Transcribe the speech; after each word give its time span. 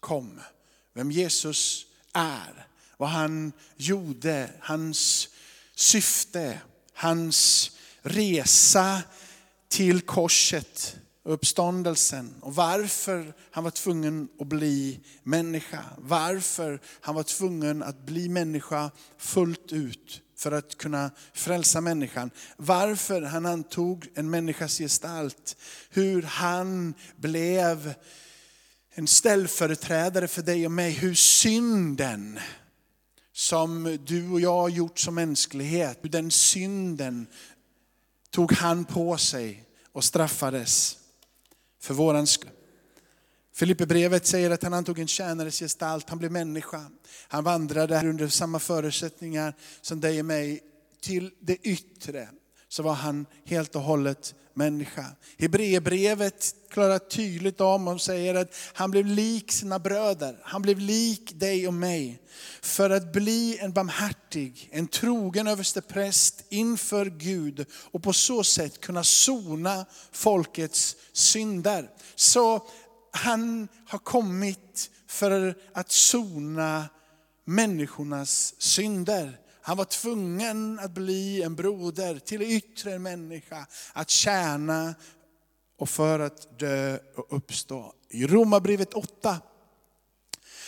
kom. 0.00 0.40
Vem 0.94 1.10
Jesus 1.10 1.86
är, 2.12 2.66
vad 2.96 3.08
han 3.08 3.52
gjorde, 3.76 4.50
hans 4.60 5.28
syfte, 5.74 6.60
hans 6.94 7.70
resa 8.02 9.02
till 9.68 10.00
korset, 10.00 10.96
uppståndelsen 11.22 12.34
och 12.40 12.54
varför 12.54 13.34
han 13.50 13.64
var 13.64 13.70
tvungen 13.70 14.28
att 14.40 14.46
bli 14.46 15.00
människa. 15.22 15.84
Varför 15.98 16.80
han 17.00 17.14
var 17.14 17.22
tvungen 17.22 17.82
att 17.82 18.06
bli 18.06 18.28
människa 18.28 18.90
fullt 19.18 19.72
ut 19.72 20.22
för 20.36 20.52
att 20.52 20.78
kunna 20.78 21.10
frälsa 21.32 21.80
människan. 21.80 22.30
Varför 22.56 23.22
han 23.22 23.46
antog 23.46 24.08
en 24.14 24.30
människas 24.30 24.78
gestalt. 24.78 25.56
Hur 25.90 26.22
han 26.22 26.94
blev 27.16 27.94
en 28.94 29.06
ställföreträdare 29.06 30.28
för 30.28 30.42
dig 30.42 30.66
och 30.66 30.72
mig. 30.72 30.90
Hur 30.90 31.14
synden 31.14 32.40
som 33.32 33.98
du 34.06 34.30
och 34.30 34.40
jag 34.40 34.60
har 34.60 34.68
gjort 34.68 34.98
som 34.98 35.14
mänsklighet, 35.14 35.98
hur 36.02 36.10
den 36.10 36.30
synden 36.30 37.26
tog 38.30 38.52
han 38.52 38.84
på 38.84 39.16
sig 39.16 39.64
och 39.92 40.04
straffades 40.04 40.98
för 41.80 41.94
våran 41.94 42.26
skull. 42.26 42.50
Filipperbrevet 43.54 44.26
säger 44.26 44.50
att 44.50 44.62
han 44.62 44.74
antog 44.74 44.98
en 44.98 45.08
tjänares 45.08 45.58
gestalt, 45.58 46.08
han 46.08 46.18
blev 46.18 46.32
människa. 46.32 46.90
Han 47.28 47.44
vandrade 47.44 48.08
under 48.08 48.28
samma 48.28 48.58
förutsättningar 48.58 49.54
som 49.80 50.00
dig 50.00 50.20
och 50.20 50.26
mig 50.26 50.60
till 51.00 51.30
det 51.40 51.56
yttre. 51.56 52.28
Så 52.70 52.82
var 52.82 52.94
han 52.94 53.26
helt 53.44 53.76
och 53.76 53.82
hållet 53.82 54.34
människa. 54.54 55.06
Hebreerbrevet 55.38 56.54
klarar 56.70 56.98
tydligt 56.98 57.60
om 57.60 57.88
och 57.88 58.00
säger 58.00 58.34
att 58.34 58.54
han 58.72 58.90
blev 58.90 59.06
lik 59.06 59.52
sina 59.52 59.78
bröder. 59.78 60.38
Han 60.42 60.62
blev 60.62 60.78
lik 60.78 61.32
dig 61.34 61.66
och 61.66 61.74
mig. 61.74 62.22
För 62.62 62.90
att 62.90 63.12
bli 63.12 63.58
en 63.58 63.72
barmhärtig, 63.72 64.68
en 64.72 64.88
trogen 64.88 65.46
överstepräst 65.46 66.44
inför 66.48 67.06
Gud 67.06 67.66
och 67.72 68.02
på 68.02 68.12
så 68.12 68.44
sätt 68.44 68.80
kunna 68.80 69.04
sona 69.04 69.86
folkets 70.12 70.96
synder. 71.12 71.90
Så 72.14 72.68
han 73.12 73.68
har 73.86 73.98
kommit 73.98 74.90
för 75.06 75.54
att 75.74 75.90
sona 75.90 76.88
människornas 77.44 78.54
synder. 78.58 79.39
Han 79.62 79.76
var 79.76 79.84
tvungen 79.84 80.78
att 80.78 80.90
bli 80.90 81.42
en 81.42 81.54
broder 81.54 82.18
till 82.18 82.42
yttre 82.42 82.98
människa, 82.98 83.66
att 83.92 84.10
tjäna 84.10 84.94
och 85.78 85.88
för 85.88 86.20
att 86.20 86.58
dö 86.58 86.98
och 87.16 87.26
uppstå. 87.36 87.92
I 88.08 88.26
Romarbrevet 88.26 88.94
8 88.94 89.40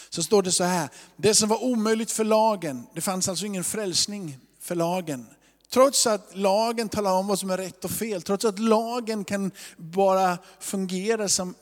så 0.08 0.22
står 0.22 0.42
det 0.42 0.52
så 0.52 0.64
här, 0.64 0.88
det 1.16 1.34
som 1.34 1.48
var 1.48 1.64
omöjligt 1.64 2.10
för 2.10 2.24
lagen, 2.24 2.86
det 2.94 3.00
fanns 3.00 3.28
alltså 3.28 3.46
ingen 3.46 3.64
frälsning 3.64 4.38
för 4.60 4.74
lagen. 4.74 5.26
Trots 5.70 6.06
att 6.06 6.36
lagen 6.36 6.88
talar 6.88 7.12
om 7.12 7.26
vad 7.26 7.38
som 7.38 7.50
är 7.50 7.56
rätt 7.56 7.84
och 7.84 7.90
fel, 7.90 8.22
trots 8.22 8.44
att 8.44 8.58
lagen 8.58 9.24
kan 9.24 9.50
bara 9.76 10.38
fungera 10.60 11.28
som 11.28 11.54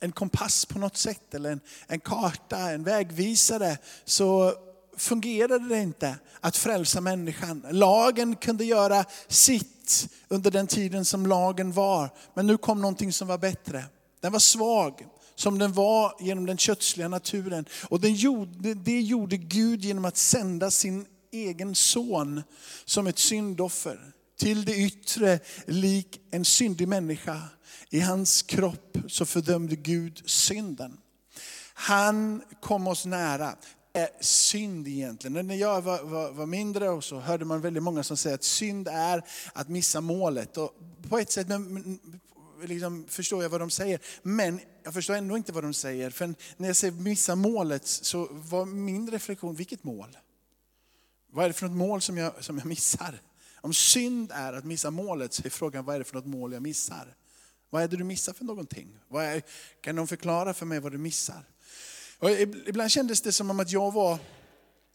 en 0.00 0.12
kompass 0.12 0.66
på 0.66 0.78
något 0.78 0.96
sätt, 0.96 1.34
eller 1.34 1.52
en, 1.52 1.60
en 1.86 2.00
karta, 2.00 2.58
en 2.58 2.84
vägvisare, 2.84 3.78
så 4.04 4.54
fungerade 4.96 5.68
det 5.68 5.80
inte 5.80 6.18
att 6.40 6.56
frälsa 6.56 7.00
människan. 7.00 7.66
Lagen 7.70 8.36
kunde 8.36 8.64
göra 8.64 9.04
sitt 9.28 10.08
under 10.28 10.50
den 10.50 10.66
tiden 10.66 11.04
som 11.04 11.26
lagen 11.26 11.72
var, 11.72 12.10
men 12.34 12.46
nu 12.46 12.56
kom 12.56 12.80
någonting 12.80 13.12
som 13.12 13.28
var 13.28 13.38
bättre. 13.38 13.84
Den 14.20 14.32
var 14.32 14.38
svag, 14.38 15.06
som 15.34 15.58
den 15.58 15.72
var 15.72 16.14
genom 16.20 16.46
den 16.46 16.58
kötsliga 16.58 17.08
naturen. 17.08 17.64
Och 17.88 18.00
den 18.00 18.14
gjorde, 18.14 18.74
det 18.74 19.00
gjorde 19.00 19.36
Gud 19.36 19.84
genom 19.84 20.04
att 20.04 20.16
sända 20.16 20.70
sin 20.70 21.06
egen 21.32 21.74
son 21.74 22.42
som 22.84 23.06
ett 23.06 23.18
syndoffer 23.18 24.12
till 24.38 24.64
det 24.64 24.76
yttre 24.76 25.38
lik 25.66 26.20
en 26.30 26.44
syndig 26.44 26.88
människa. 26.88 27.40
I 27.90 28.00
hans 28.00 28.42
kropp 28.42 28.98
så 29.08 29.26
fördömde 29.26 29.76
Gud 29.76 30.22
synden. 30.26 30.96
Han 31.74 32.42
kom 32.60 32.86
oss 32.86 33.06
nära. 33.06 33.56
Är 33.96 34.08
synd 34.20 34.88
egentligen? 34.88 35.46
När 35.46 35.54
jag 35.54 35.82
var, 35.82 36.02
var, 36.02 36.30
var, 36.30 36.46
mindre 36.46 36.88
och 36.88 37.04
så 37.04 37.20
hörde 37.20 37.44
man 37.44 37.60
väldigt 37.60 37.82
många 37.82 38.02
som 38.02 38.16
säger 38.16 38.34
att 38.34 38.44
synd 38.44 38.88
är 38.88 39.22
att 39.52 39.68
missa 39.68 40.00
målet. 40.00 40.56
Och 40.56 40.74
på 41.08 41.18
ett 41.18 41.30
sätt 41.30 41.48
men, 41.48 41.98
liksom, 42.62 43.06
förstår 43.08 43.42
jag 43.42 43.50
vad 43.50 43.60
de 43.60 43.70
säger, 43.70 44.00
men 44.22 44.60
jag 44.84 44.94
förstår 44.94 45.14
ändå 45.14 45.36
inte 45.36 45.52
vad 45.52 45.64
de 45.64 45.74
säger. 45.74 46.10
För 46.10 46.34
när 46.56 46.66
jag 46.68 46.76
säger 46.76 46.94
missa 46.94 47.34
målet 47.34 47.86
så 47.86 48.28
var 48.30 48.64
min 48.64 49.10
reflektion, 49.10 49.54
vilket 49.54 49.84
mål? 49.84 50.16
Vad 51.32 51.44
är 51.44 51.48
det 51.48 51.54
för 51.54 51.66
något 51.66 51.76
mål 51.76 52.00
som 52.00 52.18
jag, 52.18 52.44
som 52.44 52.58
jag 52.58 52.66
missar? 52.66 53.20
Om 53.60 53.74
synd 53.74 54.32
är 54.34 54.52
att 54.52 54.64
missa 54.64 54.90
målet 54.90 55.32
så 55.32 55.42
är 55.44 55.50
frågan, 55.50 55.84
vad 55.84 55.94
är 55.94 55.98
det 55.98 56.04
för 56.04 56.14
något 56.14 56.26
mål 56.26 56.52
jag 56.52 56.62
missar? 56.62 57.14
Vad 57.70 57.82
är 57.82 57.88
det 57.88 57.96
du 57.96 58.04
missar 58.04 58.32
för 58.32 58.44
någonting? 58.44 58.98
Är, 59.10 59.42
kan 59.80 59.96
någon 59.96 60.08
förklara 60.08 60.54
för 60.54 60.66
mig 60.66 60.80
vad 60.80 60.92
du 60.92 60.98
missar? 60.98 61.44
Och 62.18 62.30
ibland 62.66 62.90
kändes 62.90 63.20
det 63.20 63.32
som 63.32 63.60
att 63.60 63.72
jag 63.72 63.92
var, 63.92 64.18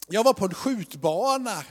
jag 0.08 0.24
var 0.24 0.34
på 0.34 0.46
en 0.46 0.54
skjutbana 0.54 1.64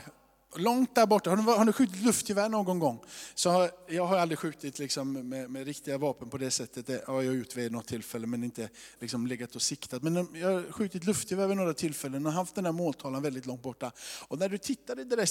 långt 0.56 0.94
där 0.94 1.06
borta. 1.06 1.30
Har 1.30 1.36
ni, 1.36 1.42
har 1.42 1.64
ni 1.64 1.72
skjutit 1.72 2.02
luftgevär 2.02 2.48
någon 2.48 2.78
gång? 2.78 3.00
Så 3.34 3.50
har, 3.50 3.70
jag 3.88 4.06
har 4.06 4.18
aldrig 4.18 4.38
skjutit 4.38 4.78
liksom 4.78 5.28
med, 5.28 5.50
med, 5.50 5.66
riktiga 5.66 5.98
vapen 5.98 6.30
på 6.30 6.38
det 6.38 6.50
sättet. 6.50 6.86
Det 6.86 7.04
har 7.06 7.22
jag 7.22 7.34
gjort 7.34 7.56
vid 7.56 7.72
något 7.72 7.86
tillfälle 7.86 8.26
men 8.26 8.44
inte 8.44 8.68
liksom 9.00 9.26
legat 9.26 9.56
och 9.56 9.62
siktat. 9.62 10.02
Men 10.02 10.16
eh, 10.16 10.24
jag 10.34 10.52
har 10.52 10.72
skjutit 10.72 11.04
luftgevär 11.04 11.46
vid 11.46 11.56
några 11.56 11.74
tillfällen 11.74 12.26
och 12.26 12.32
haft 12.32 12.54
den 12.54 12.64
där 12.64 12.72
måltavlan 12.72 13.22
väldigt 13.22 13.46
långt 13.46 13.62
borta. 13.62 13.92
Och 14.28 14.38
när 14.38 14.48
du 14.48 14.58
tittar 14.58 15.00
i 15.00 15.04
det 15.04 15.16
där 15.16 15.26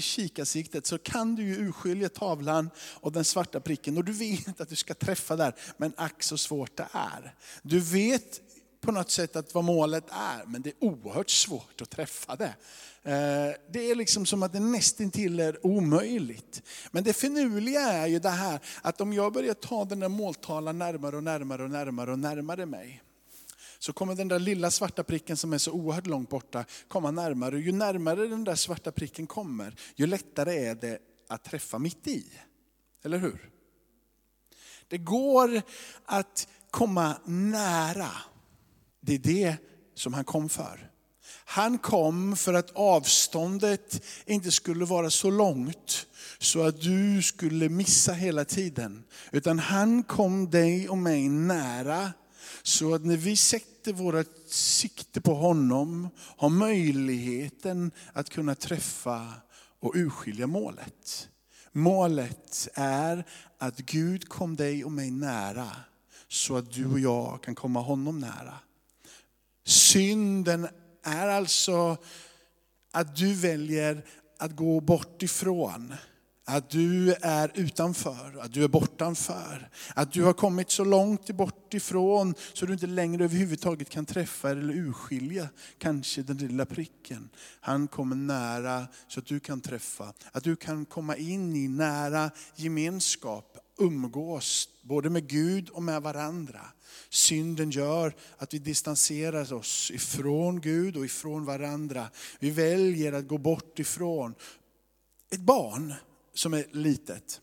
kikarsiktet 0.00 0.86
så 0.86 0.98
kan 0.98 1.34
du 1.34 1.42
ju 1.42 1.68
urskilja 1.68 2.08
tavlan 2.08 2.70
och 3.00 3.12
den 3.12 3.24
svarta 3.24 3.60
pricken. 3.60 3.96
Och 3.96 4.04
du 4.04 4.12
vet 4.12 4.60
att 4.60 4.68
du 4.68 4.76
ska 4.76 4.94
träffa 4.94 5.36
där. 5.36 5.54
Men 5.76 5.92
ack 5.96 6.22
så 6.22 6.38
svårt 6.38 6.76
det 6.76 6.88
är. 6.92 7.34
Du 7.62 7.80
vet 7.80 8.40
på 8.84 8.92
något 8.92 9.10
sätt 9.10 9.36
att 9.36 9.54
vad 9.54 9.64
målet 9.64 10.04
är, 10.10 10.46
men 10.46 10.62
det 10.62 10.70
är 10.70 10.84
oerhört 10.84 11.30
svårt 11.30 11.80
att 11.82 11.90
träffa 11.90 12.36
det. 12.36 12.54
Eh, 13.02 13.54
det 13.72 13.90
är 13.90 13.94
liksom 13.94 14.26
som 14.26 14.42
att 14.42 14.52
det 14.52 14.60
nästintill 14.60 15.40
är 15.40 15.66
omöjligt. 15.66 16.62
Men 16.90 17.04
det 17.04 17.12
finurliga 17.12 17.80
är 17.80 18.06
ju 18.06 18.18
det 18.18 18.28
här 18.28 18.60
att 18.82 19.00
om 19.00 19.12
jag 19.12 19.32
börjar 19.32 19.54
ta 19.54 19.84
den 19.84 20.00
där 20.00 20.08
måltavlan 20.08 20.78
närmare 20.78 21.16
och 21.16 21.22
närmare 21.22 21.62
och 21.62 21.70
närmare 21.70 22.12
och 22.12 22.18
närmare 22.18 22.66
mig, 22.66 23.02
så 23.78 23.92
kommer 23.92 24.14
den 24.14 24.28
där 24.28 24.38
lilla 24.38 24.70
svarta 24.70 25.04
pricken 25.04 25.36
som 25.36 25.52
är 25.52 25.58
så 25.58 25.72
oerhört 25.72 26.06
långt 26.06 26.30
borta 26.30 26.64
komma 26.88 27.10
närmare. 27.10 27.54
Och 27.54 27.60
ju 27.60 27.72
närmare 27.72 28.26
den 28.26 28.44
där 28.44 28.54
svarta 28.54 28.92
pricken 28.92 29.26
kommer, 29.26 29.76
ju 29.96 30.06
lättare 30.06 30.66
är 30.66 30.74
det 30.74 30.98
att 31.28 31.44
träffa 31.44 31.78
mitt 31.78 32.06
i. 32.06 32.24
Eller 33.04 33.18
hur? 33.18 33.50
Det 34.88 34.98
går 34.98 35.62
att 36.04 36.48
komma 36.70 37.16
nära. 37.24 38.10
Det 39.06 39.14
är 39.14 39.18
det 39.18 39.56
som 39.94 40.14
han 40.14 40.24
kom 40.24 40.48
för. 40.48 40.90
Han 41.44 41.78
kom 41.78 42.36
för 42.36 42.54
att 42.54 42.70
avståndet 42.70 44.04
inte 44.26 44.50
skulle 44.50 44.84
vara 44.84 45.10
så 45.10 45.30
långt 45.30 46.06
så 46.38 46.66
att 46.66 46.80
du 46.80 47.22
skulle 47.22 47.68
missa 47.68 48.12
hela 48.12 48.44
tiden. 48.44 49.04
Utan 49.32 49.58
han 49.58 50.02
kom 50.02 50.50
dig 50.50 50.88
och 50.88 50.98
mig 50.98 51.28
nära 51.28 52.12
så 52.62 52.94
att 52.94 53.04
när 53.04 53.16
vi 53.16 53.36
sätter 53.36 53.92
vårt 53.92 54.48
sikte 54.48 55.20
på 55.20 55.34
honom 55.34 56.08
har 56.18 56.48
möjligheten 56.48 57.90
att 58.12 58.30
kunna 58.30 58.54
träffa 58.54 59.32
och 59.80 59.92
urskilja 59.94 60.46
målet. 60.46 61.28
Målet 61.72 62.68
är 62.74 63.24
att 63.58 63.78
Gud 63.78 64.28
kom 64.28 64.56
dig 64.56 64.84
och 64.84 64.92
mig 64.92 65.10
nära 65.10 65.70
så 66.28 66.56
att 66.56 66.72
du 66.72 66.86
och 66.86 67.00
jag 67.00 67.42
kan 67.42 67.54
komma 67.54 67.80
honom 67.80 68.18
nära. 68.20 68.58
Synden 69.64 70.68
är 71.02 71.28
alltså 71.28 71.96
att 72.92 73.16
du 73.16 73.34
väljer 73.34 74.04
att 74.38 74.56
gå 74.56 74.80
bort 74.80 75.22
ifrån. 75.22 75.94
Att 76.46 76.70
du 76.70 77.12
är 77.12 77.50
utanför, 77.54 78.38
att 78.40 78.52
du 78.52 78.64
är 78.64 78.68
bortanför. 78.68 79.68
Att 79.94 80.12
du 80.12 80.22
har 80.22 80.32
kommit 80.32 80.70
så 80.70 80.84
långt 80.84 81.30
bort 81.30 81.74
ifrån 81.74 82.34
så 82.52 82.66
du 82.66 82.72
inte 82.72 82.86
längre 82.86 83.24
överhuvudtaget 83.24 83.90
kan 83.90 84.06
träffa 84.06 84.50
eller 84.50 84.74
urskilja 84.74 85.48
kanske 85.78 86.22
den 86.22 86.36
lilla 86.36 86.66
pricken. 86.66 87.30
Han 87.60 87.88
kommer 87.88 88.16
nära 88.16 88.86
så 89.08 89.20
att 89.20 89.26
du 89.26 89.40
kan 89.40 89.60
träffa. 89.60 90.12
Att 90.32 90.44
du 90.44 90.56
kan 90.56 90.84
komma 90.84 91.16
in 91.16 91.56
i 91.56 91.68
nära 91.68 92.30
gemenskap, 92.56 93.58
umgås 93.78 94.68
både 94.82 95.10
med 95.10 95.28
Gud 95.28 95.68
och 95.68 95.82
med 95.82 96.02
varandra. 96.02 96.60
Synden 97.08 97.70
gör 97.70 98.16
att 98.36 98.54
vi 98.54 98.58
distanserar 98.58 99.52
oss 99.52 99.90
ifrån 99.90 100.60
Gud 100.60 100.96
och 100.96 101.04
ifrån 101.04 101.44
varandra. 101.44 102.10
Vi 102.38 102.50
väljer 102.50 103.12
att 103.12 103.28
gå 103.28 103.38
bort 103.38 103.78
ifrån. 103.78 104.34
Ett 105.30 105.40
barn 105.40 105.94
som 106.34 106.54
är 106.54 106.66
litet 106.72 107.40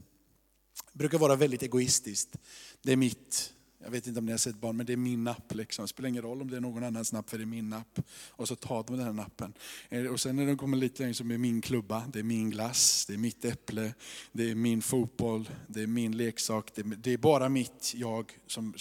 brukar 0.93 1.17
vara 1.17 1.35
väldigt 1.35 1.63
egoistiskt. 1.63 2.35
Det 2.81 2.91
är 2.91 2.97
mitt, 2.97 3.53
jag 3.83 3.91
vet 3.91 4.07
inte 4.07 4.19
om 4.19 4.25
ni 4.25 4.31
har 4.31 4.37
sett 4.37 4.55
barn, 4.55 4.77
men 4.77 4.85
det 4.85 4.93
är 4.93 4.97
min 4.97 5.23
napp. 5.23 5.53
Liksom. 5.53 5.83
Det 5.83 5.87
spelar 5.87 6.09
ingen 6.09 6.21
roll 6.21 6.41
om 6.41 6.51
det 6.51 6.57
är 6.57 6.61
någon 6.61 6.83
annans 6.83 7.13
napp, 7.13 7.29
för 7.29 7.37
det 7.37 7.43
är 7.43 7.45
min 7.45 7.69
napp. 7.69 7.99
Och 8.29 8.47
så 8.47 8.55
tar 8.55 8.83
de 8.83 8.97
den 8.97 9.05
här 9.05 9.13
nappen. 9.13 9.53
Eh, 9.89 10.05
och 10.05 10.19
sen 10.19 10.35
när 10.35 10.45
de 10.45 10.57
kommer 10.57 10.77
lite 10.77 11.03
längre 11.03 11.13
så 11.13 11.23
är 11.23 11.27
det 11.27 11.37
min 11.37 11.61
klubba, 11.61 12.03
det 12.13 12.19
är 12.19 12.23
min 12.23 12.49
glass, 12.49 13.05
det 13.05 13.13
är 13.13 13.17
mitt 13.17 13.45
äpple, 13.45 13.93
det 14.31 14.51
är 14.51 14.55
min 14.55 14.81
fotboll, 14.81 15.49
det 15.67 15.81
är 15.81 15.87
min 15.87 16.17
leksak. 16.17 16.71
Det 16.75 16.81
är, 16.81 16.85
det 16.85 17.13
är 17.13 17.17
bara 17.17 17.49
mitt, 17.49 17.93
jag. 17.95 18.39
Som, 18.47 18.73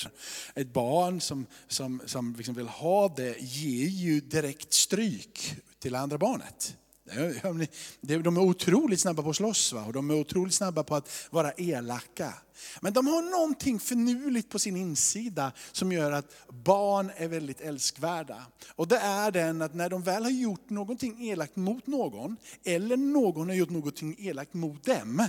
ett 0.54 0.72
barn 0.72 1.20
som, 1.20 1.46
som, 1.68 2.02
som 2.06 2.34
liksom 2.36 2.54
vill 2.54 2.68
ha 2.68 3.08
det 3.08 3.40
ger 3.40 3.88
ju 3.88 4.20
direkt 4.20 4.72
stryk 4.72 5.56
till 5.78 5.94
andra 5.94 6.18
barnet. 6.18 6.76
De 8.00 8.36
är 8.36 8.40
otroligt 8.40 9.00
snabba 9.00 9.22
på 9.22 9.30
att 9.30 9.36
slåss 9.36 9.72
va? 9.72 9.84
och 9.84 9.92
de 9.92 10.10
är 10.10 10.14
otroligt 10.14 10.54
snabba 10.54 10.82
på 10.82 10.94
att 10.94 11.28
vara 11.30 11.52
elaka. 11.52 12.34
Men 12.80 12.92
de 12.92 13.06
har 13.06 13.22
någonting 13.22 13.80
förnuligt 13.80 14.48
på 14.48 14.58
sin 14.58 14.76
insida 14.76 15.52
som 15.72 15.92
gör 15.92 16.12
att 16.12 16.32
barn 16.48 17.10
är 17.16 17.28
väldigt 17.28 17.60
älskvärda. 17.60 18.46
Och 18.68 18.88
det 18.88 18.98
är 18.98 19.30
den 19.30 19.62
att 19.62 19.74
när 19.74 19.90
de 19.90 20.02
väl 20.02 20.22
har 20.22 20.30
gjort 20.30 20.70
någonting 20.70 21.28
elakt 21.28 21.56
mot 21.56 21.86
någon, 21.86 22.36
eller 22.64 22.96
någon 22.96 23.48
har 23.48 23.56
gjort 23.56 23.70
någonting 23.70 24.16
elakt 24.18 24.54
mot 24.54 24.84
dem, 24.84 25.28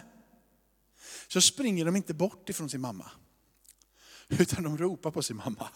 så 1.27 1.41
springer 1.41 1.85
de 1.85 1.95
inte 1.95 2.13
bort 2.13 2.49
ifrån 2.49 2.69
sin 2.69 2.81
mamma. 2.81 3.11
Utan 4.27 4.63
de 4.63 4.77
ropar 4.77 5.11
på 5.11 5.21
sin 5.21 5.37
mamma. 5.37 5.69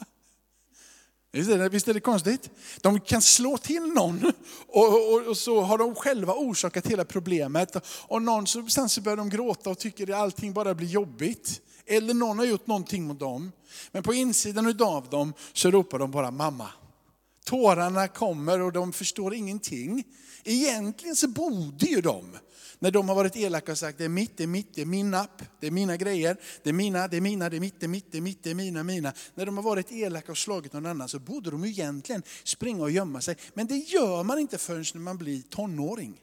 Visst 1.35 1.87
är 1.87 1.93
det 1.93 1.99
konstigt? 1.99 2.49
De 2.81 2.99
kan 2.99 3.21
slå 3.21 3.57
till 3.57 3.81
någon 3.81 4.31
och, 4.67 5.13
och, 5.13 5.27
och, 5.27 5.37
så 5.37 5.61
har 5.61 5.77
de 5.77 5.95
själva 5.95 6.33
orsakat 6.33 6.87
hela 6.87 7.05
problemet. 7.05 7.75
Och 8.07 8.21
någonstans 8.21 8.93
så 8.93 9.01
börjar 9.01 9.17
de 9.17 9.29
gråta 9.29 9.69
och 9.69 9.77
tycker 9.77 10.09
att 10.09 10.15
allting 10.15 10.53
bara 10.53 10.75
blir 10.75 10.87
jobbigt. 10.87 11.61
Eller 11.85 12.13
någon 12.13 12.39
har 12.39 12.45
gjort 12.45 12.67
någonting 12.67 13.03
mot 13.03 13.19
dem. 13.19 13.51
Men 13.91 14.03
på 14.03 14.13
insidan 14.13 14.81
av 14.81 15.09
dem 15.09 15.33
så 15.53 15.71
ropar 15.71 15.99
de 15.99 16.11
bara 16.11 16.31
mamma. 16.31 16.67
Tårarna 17.45 18.07
kommer 18.07 18.61
och 18.61 18.71
de 18.71 18.93
förstår 18.93 19.33
ingenting. 19.33 20.03
Egentligen 20.43 21.15
så 21.15 21.27
borde 21.27 21.85
ju 21.85 22.01
de 22.01 22.37
när 22.79 22.91
de 22.91 23.09
har 23.09 23.15
varit 23.15 23.35
elaka 23.35 23.71
och 23.71 23.77
sagt 23.77 23.97
det 23.97 24.05
är 24.05 24.09
mitt, 24.09 24.37
det 24.37 24.43
är 24.43 24.47
mitt, 24.47 24.75
det 24.75 24.81
är 24.81 24.85
min 24.85 25.13
app, 25.13 25.41
det 25.59 25.67
är 25.67 25.71
mina 25.71 25.97
grejer, 25.97 26.37
det 26.63 26.69
är 26.69 26.73
mina, 26.73 27.07
det 27.07 27.17
är 27.17 27.21
mina, 27.21 27.49
det 27.49 27.55
är 27.55 27.59
mitt, 27.59 27.79
det 27.79 27.85
är 27.85 27.87
mitt, 27.87 28.11
det 28.11 28.17
är 28.17 28.21
mitt, 28.21 28.43
det 28.43 28.49
är 28.49 28.55
mina, 28.55 28.83
mina. 28.83 29.13
När 29.35 29.45
de 29.45 29.57
har 29.57 29.63
varit 29.63 29.91
elaka 29.91 30.31
och 30.31 30.37
slagit 30.37 30.73
någon 30.73 30.85
annan 30.85 31.09
så 31.09 31.19
borde 31.19 31.51
de 31.51 31.65
ju 31.65 31.69
egentligen 31.69 32.23
springa 32.43 32.83
och 32.83 32.91
gömma 32.91 33.21
sig. 33.21 33.37
Men 33.53 33.67
det 33.67 33.75
gör 33.75 34.23
man 34.23 34.39
inte 34.39 34.57
förrän 34.57 34.85
när 34.93 35.01
man 35.01 35.17
blir 35.17 35.41
tonåring. 35.41 36.21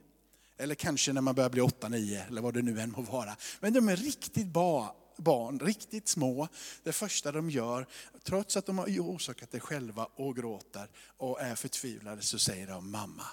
Eller 0.58 0.74
kanske 0.74 1.12
när 1.12 1.20
man 1.20 1.34
börjar 1.34 1.50
bli 1.50 1.60
8-9 1.60 2.26
eller 2.28 2.42
vad 2.42 2.54
det 2.54 2.62
nu 2.62 2.80
än 2.80 2.92
må 2.92 3.02
vara. 3.02 3.36
Men 3.60 3.72
de 3.72 3.88
är 3.88 3.96
riktigt 3.96 4.46
bra 4.46 4.96
barn, 5.16 5.60
riktigt 5.60 6.08
små, 6.08 6.48
det 6.82 6.92
första 6.92 7.32
de 7.32 7.50
gör, 7.50 7.86
trots 8.22 8.56
att 8.56 8.66
de 8.66 8.78
har 8.78 8.86
orsakat 8.86 9.50
det 9.50 9.60
själva 9.60 10.08
och 10.14 10.36
gråter 10.36 10.90
och 11.16 11.40
är 11.40 11.54
förtvivlade, 11.54 12.22
så 12.22 12.38
säger 12.38 12.66
de 12.66 12.90
mamma. 12.90 13.26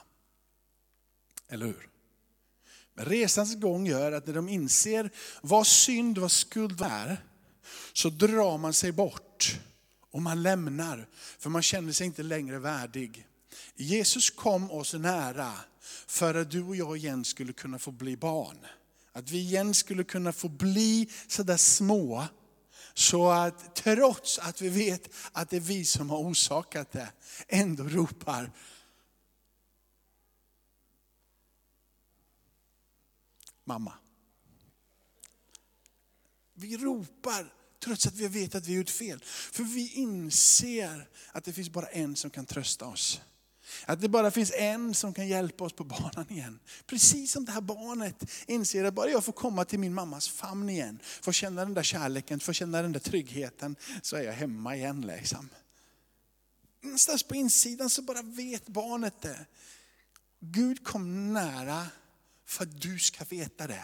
Eller 1.48 1.66
hur? 1.66 1.90
Resans 3.02 3.56
gång 3.56 3.88
gör 3.88 4.12
att 4.12 4.28
när 4.28 4.34
de 4.34 4.50
inser 4.50 5.10
vad 5.42 5.68
synd, 5.68 6.18
vad 6.18 6.32
skuld 6.32 6.82
är, 6.82 7.24
så 7.94 8.10
drar 8.10 8.58
man 8.58 8.74
sig 8.74 8.92
bort 8.92 9.60
och 10.12 10.22
man 10.22 10.44
lämnar, 10.44 11.08
för 11.40 11.50
man 11.50 11.62
känner 11.62 11.94
sig 11.94 12.08
inte 12.08 12.24
längre 12.24 12.60
värdig. 12.60 13.28
Jesus 13.76 14.30
kom 14.30 14.72
oss 14.72 14.94
nära 14.94 15.54
för 16.08 16.36
att 16.36 16.52
du 16.52 16.64
och 16.64 16.76
jag 16.76 16.98
igen 16.98 17.26
skulle 17.26 17.54
kunna 17.54 17.80
få 17.80 17.92
bli 17.92 18.18
barn. 18.18 18.58
Att 19.14 19.32
vi 19.32 19.38
igen 19.38 19.74
skulle 19.74 20.04
kunna 20.04 20.34
få 20.34 20.48
bli 20.48 21.10
sådär 21.28 21.58
små, 21.58 22.26
så 22.94 23.30
att 23.30 23.76
trots 23.76 24.40
att 24.40 24.62
vi 24.62 24.70
vet 24.70 25.10
att 25.32 25.50
det 25.50 25.56
är 25.56 25.62
vi 25.62 25.86
som 25.86 26.10
har 26.10 26.18
orsakat 26.18 26.92
det, 26.92 27.12
ändå 27.48 27.84
ropar 27.84 28.52
mamma. 33.70 33.94
Vi 36.54 36.78
ropar 36.78 37.54
trots 37.84 38.08
att 38.08 38.16
vi 38.16 38.28
vet 38.28 38.56
att 38.56 38.68
vi 38.68 38.72
har 38.72 38.78
gjort 38.78 38.90
fel. 38.90 39.20
För 39.26 39.64
vi 39.64 39.94
inser 39.94 41.08
att 41.32 41.44
det 41.44 41.54
finns 41.54 41.70
bara 41.70 41.88
en 41.88 42.16
som 42.16 42.30
kan 42.30 42.46
trösta 42.46 42.86
oss. 42.86 43.22
Att 43.86 44.02
det 44.02 44.10
bara 44.10 44.32
finns 44.32 44.52
en 44.52 44.94
som 44.94 45.14
kan 45.14 45.28
hjälpa 45.28 45.64
oss 45.64 45.74
på 45.74 45.84
banan 45.84 46.26
igen. 46.30 46.60
Precis 46.86 47.32
som 47.32 47.46
det 47.46 47.52
här 47.52 47.62
barnet 47.62 48.32
inser 48.48 48.84
att 48.84 48.94
bara 48.94 49.10
jag 49.10 49.26
får 49.26 49.34
komma 49.34 49.66
till 49.66 49.80
min 49.80 49.94
mammas 49.94 50.30
famn 50.30 50.70
igen, 50.70 51.00
får 51.22 51.32
känna 51.32 51.66
den 51.66 51.74
där 51.74 51.84
kärleken, 51.84 52.40
får 52.40 52.54
känna 52.54 52.82
den 52.82 52.92
där 52.92 53.00
tryggheten, 53.00 53.76
så 54.02 54.16
är 54.16 54.24
jag 54.24 54.34
hemma 54.34 54.76
igen. 54.76 55.02
Liksom. 55.02 55.50
Någonstans 56.82 57.24
på 57.24 57.36
insidan 57.36 57.90
så 57.90 58.02
bara 58.02 58.22
vet 58.22 58.68
barnet 58.68 59.22
det. 59.22 59.46
Gud 60.40 60.84
kom 60.84 61.34
nära 61.34 61.88
för 62.50 62.64
att 62.64 62.82
du 62.82 63.00
ska 63.00 63.24
veta 63.24 63.68
det. 63.68 63.84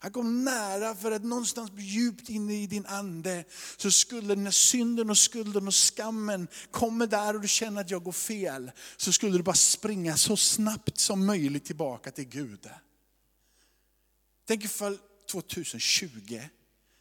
Han 0.00 0.12
kom 0.12 0.44
nära 0.44 0.94
för 0.94 1.12
att 1.12 1.24
någonstans 1.24 1.70
djupt 1.76 2.28
inne 2.28 2.62
i 2.62 2.66
din 2.66 2.86
ande 2.86 3.44
så 3.76 3.90
skulle 3.90 4.34
när 4.34 4.50
synden 4.50 5.10
och 5.10 5.18
skulden 5.18 5.66
och 5.66 5.74
skammen 5.74 6.48
kommer 6.70 7.06
där 7.06 7.34
och 7.34 7.40
du 7.40 7.48
känner 7.48 7.80
att 7.80 7.90
jag 7.90 8.02
går 8.02 8.12
fel, 8.12 8.70
så 8.96 9.12
skulle 9.12 9.36
du 9.36 9.42
bara 9.42 9.54
springa 9.54 10.16
så 10.16 10.36
snabbt 10.36 10.98
som 10.98 11.26
möjligt 11.26 11.64
tillbaka 11.64 12.10
till 12.10 12.24
Gud. 12.24 12.68
Tänk 14.46 14.64
ifall 14.64 14.98
2020 15.30 16.40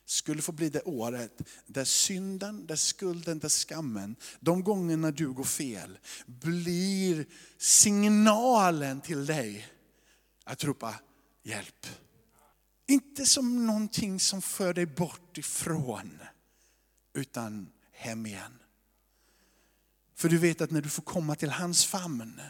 skulle 0.06 0.42
få 0.42 0.51
bli 0.51 0.69
det 0.69 0.81
året 0.81 1.42
där 1.68 1.86
synden, 1.86 2.66
där 2.66 2.75
skulden, 2.75 3.39
där 3.39 3.50
skammen, 3.50 4.16
de 4.39 4.63
gångerna 4.63 5.12
du 5.12 5.34
går 5.34 5.44
fel, 5.44 6.00
blir 6.25 7.25
signalen 7.57 9.01
till 9.01 9.25
dig 9.25 9.68
att 10.43 10.63
ropa 10.63 10.99
hjälp. 11.43 11.88
Inte 12.88 13.25
som 13.25 13.65
någonting 13.65 14.19
som 14.19 14.41
för 14.41 14.73
dig 14.73 14.85
bort 14.85 15.38
ifrån, 15.38 16.19
utan 17.13 17.71
hem 17.91 18.25
igen. 18.25 18.59
För 20.15 20.29
du 20.29 20.38
vet 20.38 20.61
att 20.61 20.71
när 20.71 20.81
du 20.81 20.89
får 20.89 21.03
komma 21.03 21.35
till 21.35 21.49
hans 21.49 21.85
famn 21.85 22.41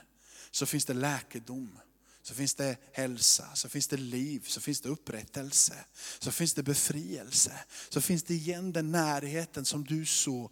så 0.52 0.66
finns 0.66 0.86
det 0.86 0.94
läkedom, 0.94 1.80
så 2.22 2.34
finns 2.34 2.56
det 2.56 2.78
hälsa, 2.94 3.56
så 3.56 3.70
finns 3.70 3.88
det 3.88 3.98
liv, 3.98 4.44
så 4.48 4.62
finns 4.62 4.82
det 4.82 4.90
upprättelse, 4.90 5.86
så 6.20 6.32
finns 6.32 6.54
det 6.54 6.64
befrielse. 6.64 7.54
Så 7.90 8.02
finns 8.02 8.24
det 8.24 8.34
igen 8.34 8.74
den 8.74 8.92
närheten 8.92 9.66
som 9.66 9.84
du 9.84 10.06
så 10.06 10.52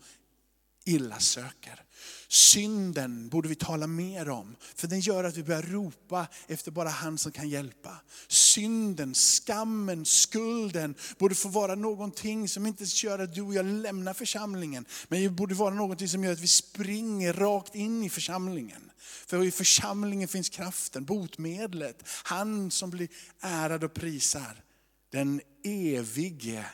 illa 0.85 1.19
söker. 1.19 1.83
Synden 2.27 3.29
borde 3.29 3.49
vi 3.49 3.55
tala 3.55 3.87
mer 3.87 4.29
om, 4.29 4.55
för 4.75 4.87
den 4.87 4.99
gör 4.99 5.23
att 5.23 5.37
vi 5.37 5.43
börjar 5.43 5.61
ropa 5.61 6.27
efter 6.47 6.71
bara 6.71 6.89
han 6.89 7.17
som 7.17 7.31
kan 7.31 7.49
hjälpa. 7.49 8.01
Synden, 8.27 9.13
skammen, 9.13 10.05
skulden 10.05 10.95
borde 11.17 11.35
få 11.35 11.49
vara 11.49 11.75
någonting 11.75 12.49
som 12.49 12.65
inte 12.65 12.83
gör 12.83 13.19
att 13.19 13.35
du 13.35 13.41
och 13.41 13.53
jag 13.53 13.65
lämnar 13.65 14.13
församlingen, 14.13 14.85
men 15.07 15.21
det 15.21 15.29
borde 15.29 15.55
vara 15.55 15.73
någonting 15.73 16.07
som 16.07 16.23
gör 16.23 16.33
att 16.33 16.39
vi 16.39 16.47
springer 16.47 17.33
rakt 17.33 17.75
in 17.75 18.03
i 18.03 18.09
församlingen. 18.09 18.91
För 19.27 19.43
i 19.43 19.51
församlingen 19.51 20.27
finns 20.27 20.49
kraften, 20.49 21.05
botemedlet, 21.05 22.03
han 22.23 22.71
som 22.71 22.89
blir 22.89 23.09
ärad 23.39 23.83
och 23.83 23.93
prisar. 23.93 24.63
Den 25.11 25.41
evige 25.63 26.65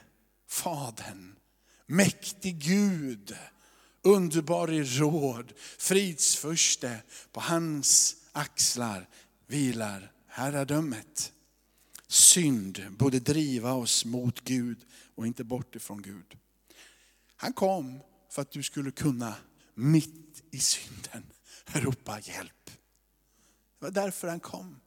Fadern, 0.49 1.35
mäktig 1.87 2.59
Gud 2.59 3.37
underbar 4.05 4.71
i 4.71 4.83
råd, 4.83 5.53
fridsförste. 5.77 7.01
På 7.31 7.39
hans 7.39 8.15
axlar 8.31 9.09
vilar 9.47 10.11
herradömet. 10.27 11.31
Synd 12.07 12.85
borde 12.89 13.19
driva 13.19 13.73
oss 13.73 14.05
mot 14.05 14.41
Gud 14.41 14.85
och 15.15 15.27
inte 15.27 15.43
bort 15.43 15.75
ifrån 15.75 16.01
Gud. 16.01 16.37
Han 17.35 17.53
kom 17.53 17.99
för 18.29 18.41
att 18.41 18.51
du 18.51 18.63
skulle 18.63 18.91
kunna 18.91 19.35
mitt 19.73 20.43
i 20.51 20.59
synden 20.59 21.23
ropa 21.65 22.19
hjälp. 22.19 22.65
Det 22.65 23.85
var 23.85 23.91
därför 23.91 24.27
han 24.27 24.39
kom. 24.39 24.79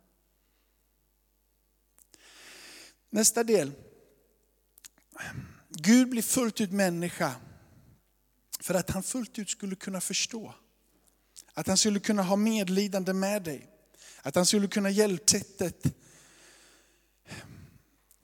Nästa 3.11 3.45
del. 3.45 3.73
Gud 5.69 6.09
blir 6.09 6.23
fullt 6.23 6.61
ut 6.61 6.73
människa 6.73 7.35
för 8.61 8.75
att 8.75 8.91
han 8.91 9.03
fullt 9.03 9.39
ut 9.39 9.51
skulle 9.51 9.77
kunna 9.77 10.01
förstå. 10.01 10.55
Att 11.55 11.67
han 11.67 11.77
skulle 11.77 12.01
kunna 12.01 12.23
ha 12.23 12.37
medlidande 12.37 13.13
med 13.13 13.43
dig. 13.43 13.69
Att 14.23 14.35
han 14.35 14.47
skulle 14.47 14.69
kunna 14.69 14.91
hjälpa 14.91 15.27
sättet. 15.27 15.95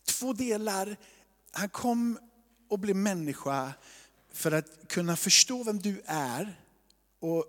Två 0.05 0.33
delar. 0.33 0.97
Han 1.51 1.69
kom 1.69 2.19
och 2.69 2.79
blev 2.79 2.97
människa 2.97 3.73
för 4.33 4.53
att 4.53 4.89
kunna 4.89 5.17
förstå 5.17 5.63
vem 5.63 5.79
du 5.79 6.03
är 6.07 6.61
och 7.21 7.47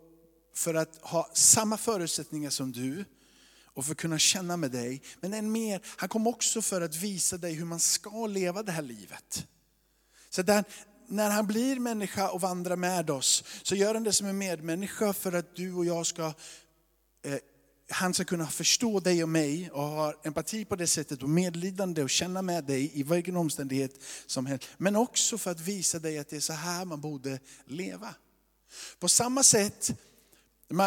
för 0.53 0.73
att 0.73 0.97
ha 1.01 1.29
samma 1.33 1.77
förutsättningar 1.77 2.49
som 2.49 2.71
du 2.71 3.05
och 3.63 3.85
för 3.85 3.91
att 3.91 3.97
kunna 3.97 4.19
känna 4.19 4.57
med 4.57 4.71
dig. 4.71 5.01
Men 5.19 5.33
än 5.33 5.51
mer, 5.51 5.81
han 5.85 6.09
kom 6.09 6.27
också 6.27 6.61
för 6.61 6.81
att 6.81 6.95
visa 6.95 7.37
dig 7.37 7.53
hur 7.53 7.65
man 7.65 7.79
ska 7.79 8.27
leva 8.27 8.63
det 8.63 8.71
här 8.71 8.81
livet. 8.81 9.47
Så 10.29 10.41
där, 10.41 10.63
när 11.07 11.29
han 11.29 11.47
blir 11.47 11.79
människa 11.79 12.29
och 12.29 12.41
vandrar 12.41 12.75
med 12.75 13.09
oss, 13.09 13.43
så 13.63 13.75
gör 13.75 13.93
han 13.93 14.03
det 14.03 14.13
som 14.13 14.27
en 14.27 14.37
medmänniska 14.37 15.13
för 15.13 15.33
att 15.33 15.55
du 15.55 15.73
och 15.73 15.85
jag 15.85 16.05
ska 16.05 16.25
eh, 17.23 17.37
han 17.89 18.13
ska 18.13 18.23
kunna 18.23 18.47
förstå 18.47 18.99
dig 18.99 19.23
och 19.23 19.29
mig 19.29 19.69
och 19.71 19.83
ha 19.83 20.13
empati 20.23 20.65
på 20.65 20.75
det 20.75 20.87
sättet 20.87 21.23
och 21.23 21.29
medlidande 21.29 22.03
och 22.03 22.09
känna 22.09 22.41
med 22.41 22.63
dig 22.63 22.99
i 22.99 23.03
vilken 23.03 23.35
omständighet 23.35 23.91
som 24.25 24.45
helst. 24.45 24.67
Men 24.77 24.95
också 24.95 25.37
för 25.37 25.51
att 25.51 25.59
visa 25.59 25.99
dig 25.99 26.19
att 26.19 26.29
det 26.29 26.35
är 26.35 26.39
så 26.39 26.53
här 26.53 26.85
man 26.85 27.01
borde 27.01 27.39
leva. 27.65 28.15
På 28.99 29.09
samma 29.09 29.43
sätt 29.43 29.91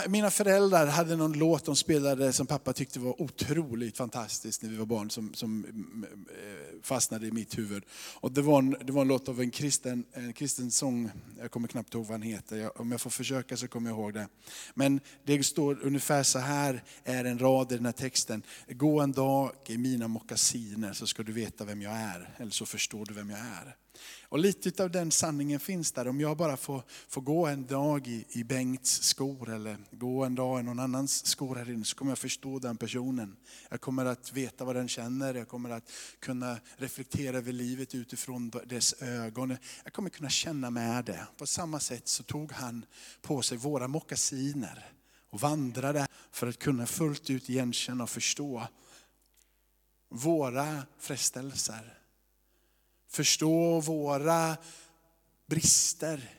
mina 0.08 0.30
föräldrar 0.30 0.86
hade 0.86 1.16
någon 1.16 1.32
låt 1.32 1.64
de 1.64 1.76
spelade 1.76 2.32
som 2.32 2.46
pappa 2.46 2.72
tyckte 2.72 3.00
var 3.00 3.22
otroligt 3.22 3.96
fantastisk 3.96 4.62
när 4.62 4.70
vi 4.70 4.76
var 4.76 4.86
barn, 4.86 5.10
som, 5.10 5.34
som 5.34 5.64
mm, 5.64 5.86
mm, 5.94 6.26
eh, 6.30 6.82
fastnade 6.82 7.26
i 7.26 7.32
mitt 7.32 7.58
huvud. 7.58 7.84
Och 8.14 8.32
det, 8.32 8.42
var 8.42 8.58
en, 8.58 8.76
det 8.84 8.92
var 8.92 9.02
en 9.02 9.08
låt 9.08 9.28
av 9.28 9.40
en 9.40 9.50
kristen, 9.50 10.04
en 10.12 10.32
kristen 10.32 10.70
sång, 10.70 11.10
jag 11.38 11.50
kommer 11.50 11.68
knappt 11.68 11.94
ihåg 11.94 12.06
vad 12.06 12.12
han 12.12 12.22
heter, 12.22 12.80
om 12.80 12.90
jag 12.90 13.00
får 13.00 13.10
försöka 13.10 13.56
så 13.56 13.68
kommer 13.68 13.90
jag 13.90 13.98
ihåg 13.98 14.14
det. 14.14 14.28
Men 14.74 15.00
det 15.24 15.44
står 15.44 15.78
ungefär 15.82 16.22
så 16.22 16.38
här, 16.38 16.82
är 17.04 17.24
en 17.24 17.38
rad 17.38 17.72
i 17.72 17.76
den 17.76 17.86
här 17.86 17.92
texten. 17.92 18.42
Gå 18.68 19.00
en 19.00 19.12
dag 19.12 19.52
i 19.66 19.78
mina 19.78 20.08
mockasiner 20.08 20.92
så 20.92 21.06
ska 21.06 21.22
du 21.22 21.32
veta 21.32 21.64
vem 21.64 21.82
jag 21.82 21.92
är, 21.92 22.34
eller 22.36 22.50
så 22.50 22.66
förstår 22.66 23.04
du 23.04 23.14
vem 23.14 23.30
jag 23.30 23.38
är. 23.38 23.76
Och 24.22 24.38
lite 24.38 24.82
av 24.82 24.90
den 24.90 25.10
sanningen 25.10 25.60
finns 25.60 25.92
där. 25.92 26.08
Om 26.08 26.20
jag 26.20 26.36
bara 26.36 26.56
får, 26.56 26.82
får 27.08 27.20
gå 27.20 27.46
en 27.46 27.66
dag 27.66 28.08
i, 28.08 28.24
i 28.28 28.44
Bengts 28.44 29.02
skor 29.02 29.54
eller 29.54 29.76
gå 29.90 30.24
en 30.24 30.34
dag 30.34 30.60
i 30.60 30.62
någon 30.62 30.78
annans 30.78 31.26
skor 31.26 31.56
här 31.56 31.70
inne 31.70 31.84
så 31.84 31.96
kommer 31.96 32.10
jag 32.10 32.18
förstå 32.18 32.58
den 32.58 32.76
personen. 32.76 33.36
Jag 33.70 33.80
kommer 33.80 34.04
att 34.04 34.32
veta 34.32 34.64
vad 34.64 34.76
den 34.76 34.88
känner, 34.88 35.34
jag 35.34 35.48
kommer 35.48 35.70
att 35.70 35.90
kunna 36.20 36.58
reflektera 36.76 37.36
över 37.36 37.52
livet 37.52 37.94
utifrån 37.94 38.50
dess 38.66 39.02
ögon. 39.02 39.56
Jag 39.84 39.92
kommer 39.92 40.10
kunna 40.10 40.30
känna 40.30 40.70
med 40.70 41.04
det. 41.04 41.26
På 41.36 41.46
samma 41.46 41.80
sätt 41.80 42.08
så 42.08 42.22
tog 42.22 42.52
han 42.52 42.84
på 43.22 43.42
sig 43.42 43.58
våra 43.58 43.88
mockasiner 43.88 44.92
och 45.30 45.40
vandrade 45.40 46.06
för 46.30 46.46
att 46.46 46.58
kunna 46.58 46.86
fullt 46.86 47.30
ut 47.30 47.50
igenkänna 47.50 48.04
och 48.04 48.10
förstå 48.10 48.66
våra 50.10 50.82
frestelser 50.98 51.97
förstå 53.08 53.80
våra 53.80 54.56
brister 55.46 56.34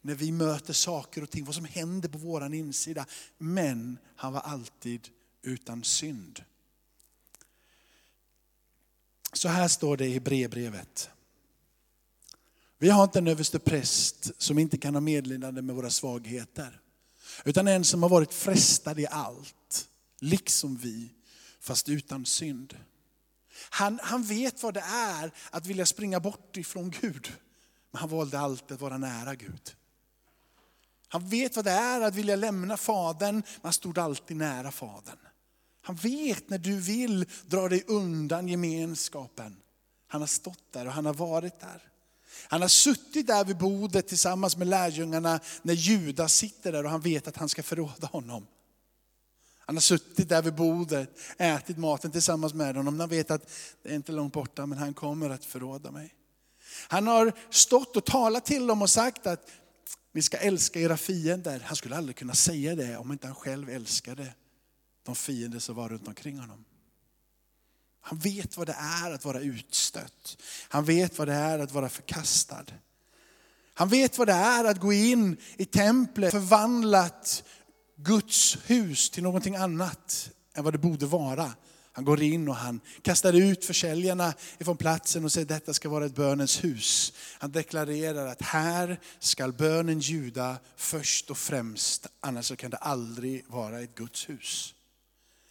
när 0.00 0.14
vi 0.14 0.32
möter 0.32 0.72
saker 0.72 1.22
och 1.22 1.30
ting, 1.30 1.44
vad 1.44 1.54
som 1.54 1.64
händer 1.64 2.08
på 2.08 2.18
vår 2.18 2.54
insida. 2.54 3.06
Men 3.38 3.98
han 4.16 4.32
var 4.32 4.40
alltid 4.40 5.08
utan 5.42 5.84
synd. 5.84 6.44
Så 9.32 9.48
här 9.48 9.68
står 9.68 9.96
det 9.96 10.08
i 10.08 10.20
brevbrevet. 10.20 11.10
Vi 12.78 12.90
har 12.90 13.04
inte 13.04 13.18
en 13.18 13.28
överste 13.28 13.58
präst 13.58 14.42
som 14.42 14.58
inte 14.58 14.78
kan 14.78 14.94
ha 14.94 15.00
medlidande 15.00 15.62
med 15.62 15.76
våra 15.76 15.90
svagheter. 15.90 16.80
Utan 17.44 17.68
en 17.68 17.84
som 17.84 18.02
har 18.02 18.10
varit 18.10 18.34
frestad 18.34 19.00
i 19.00 19.06
allt, 19.06 19.88
liksom 20.20 20.76
vi, 20.76 21.14
fast 21.60 21.88
utan 21.88 22.26
synd. 22.26 22.76
Han, 23.70 24.00
han 24.02 24.22
vet 24.22 24.62
vad 24.62 24.74
det 24.74 24.84
är 24.86 25.30
att 25.50 25.66
vilja 25.66 25.86
springa 25.86 26.20
bort 26.20 26.56
ifrån 26.56 26.90
Gud. 27.00 27.32
Men 27.90 28.00
han 28.00 28.08
valde 28.08 28.38
alltid 28.38 28.74
att 28.74 28.80
vara 28.80 28.98
nära 28.98 29.34
Gud. 29.34 29.74
Han 31.08 31.28
vet 31.28 31.56
vad 31.56 31.64
det 31.64 31.70
är 31.70 32.00
att 32.00 32.14
vilja 32.14 32.36
lämna 32.36 32.76
Fadern, 32.76 33.34
men 33.34 33.44
han 33.62 33.72
stod 33.72 33.98
alltid 33.98 34.36
nära 34.36 34.72
Fadern. 34.72 35.18
Han 35.82 35.96
vet 35.96 36.50
när 36.50 36.58
du 36.58 36.80
vill 36.80 37.26
dra 37.46 37.68
dig 37.68 37.84
undan 37.86 38.48
gemenskapen. 38.48 39.56
Han 40.08 40.22
har 40.22 40.26
stått 40.28 40.72
där 40.72 40.86
och 40.86 40.92
han 40.92 41.06
har 41.06 41.14
varit 41.14 41.60
där. 41.60 41.82
Han 42.48 42.60
har 42.60 42.68
suttit 42.68 43.26
där 43.26 43.44
vid 43.44 43.58
bordet 43.58 44.08
tillsammans 44.08 44.56
med 44.56 44.68
lärjungarna 44.68 45.40
när 45.62 45.74
Judas 45.74 46.34
sitter 46.34 46.72
där 46.72 46.84
och 46.84 46.90
han 46.90 47.00
vet 47.00 47.28
att 47.28 47.36
han 47.36 47.48
ska 47.48 47.62
förråda 47.62 48.06
honom. 48.06 48.46
Han 49.66 49.76
har 49.76 49.80
suttit 49.80 50.28
där 50.28 50.42
vid 50.42 50.54
bordet, 50.54 51.18
ätit 51.38 51.78
maten 51.78 52.10
tillsammans 52.10 52.54
med 52.54 52.76
honom. 52.76 53.00
Han 53.00 53.08
vet 53.08 53.30
att 53.30 53.50
det 53.82 53.90
är 53.90 53.94
inte 53.94 54.12
långt 54.12 54.32
borta, 54.32 54.66
men 54.66 54.78
han 54.78 54.94
kommer 54.94 55.30
att 55.30 55.44
förråda 55.44 55.90
mig. 55.90 56.14
Han 56.88 57.06
har 57.06 57.32
stått 57.50 57.96
och 57.96 58.04
talat 58.04 58.44
till 58.44 58.66
dem 58.66 58.82
och 58.82 58.90
sagt 58.90 59.26
att 59.26 59.50
ni 60.12 60.22
ska 60.22 60.36
älska 60.36 60.80
era 60.80 60.96
fiender. 60.96 61.62
Han 61.66 61.76
skulle 61.76 61.96
aldrig 61.96 62.16
kunna 62.16 62.34
säga 62.34 62.74
det 62.74 62.96
om 62.96 63.12
inte 63.12 63.26
han 63.26 63.36
själv 63.36 63.70
älskade 63.70 64.34
de 65.02 65.14
fiender 65.14 65.58
som 65.58 65.74
var 65.74 65.88
runt 65.88 66.08
omkring 66.08 66.38
honom. 66.38 66.64
Han 68.00 68.18
vet 68.18 68.56
vad 68.56 68.66
det 68.66 68.76
är 68.78 69.12
att 69.12 69.24
vara 69.24 69.40
utstött. 69.40 70.36
Han 70.68 70.84
vet 70.84 71.18
vad 71.18 71.28
det 71.28 71.34
är 71.34 71.58
att 71.58 71.72
vara 71.72 71.88
förkastad. 71.88 72.64
Han 73.74 73.88
vet 73.88 74.18
vad 74.18 74.28
det 74.28 74.32
är 74.32 74.64
att 74.64 74.80
gå 74.80 74.92
in 74.92 75.36
i 75.56 75.64
templet 75.64 76.30
förvandlat 76.30 77.44
Guds 77.96 78.58
hus 78.66 79.10
till 79.10 79.22
någonting 79.22 79.56
annat 79.56 80.30
än 80.54 80.64
vad 80.64 80.74
det 80.74 80.78
borde 80.78 81.06
vara. 81.06 81.54
Han 81.92 82.04
går 82.04 82.22
in 82.22 82.48
och 82.48 82.56
han 82.56 82.80
kastar 83.02 83.32
ut 83.32 83.64
försäljarna 83.64 84.34
ifrån 84.58 84.76
platsen 84.76 85.24
och 85.24 85.32
säger 85.32 85.44
att 85.44 85.48
detta 85.48 85.74
ska 85.74 85.88
vara 85.88 86.06
ett 86.06 86.14
bönens 86.14 86.64
hus. 86.64 87.12
Han 87.38 87.52
deklarerar 87.52 88.26
att 88.26 88.42
här 88.42 89.00
ska 89.18 89.48
bönen 89.48 90.00
ljuda 90.00 90.56
först 90.76 91.30
och 91.30 91.38
främst, 91.38 92.06
annars 92.20 92.56
kan 92.56 92.70
det 92.70 92.76
aldrig 92.76 93.44
vara 93.48 93.80
ett 93.80 93.94
Guds 93.94 94.28
hus. 94.28 94.74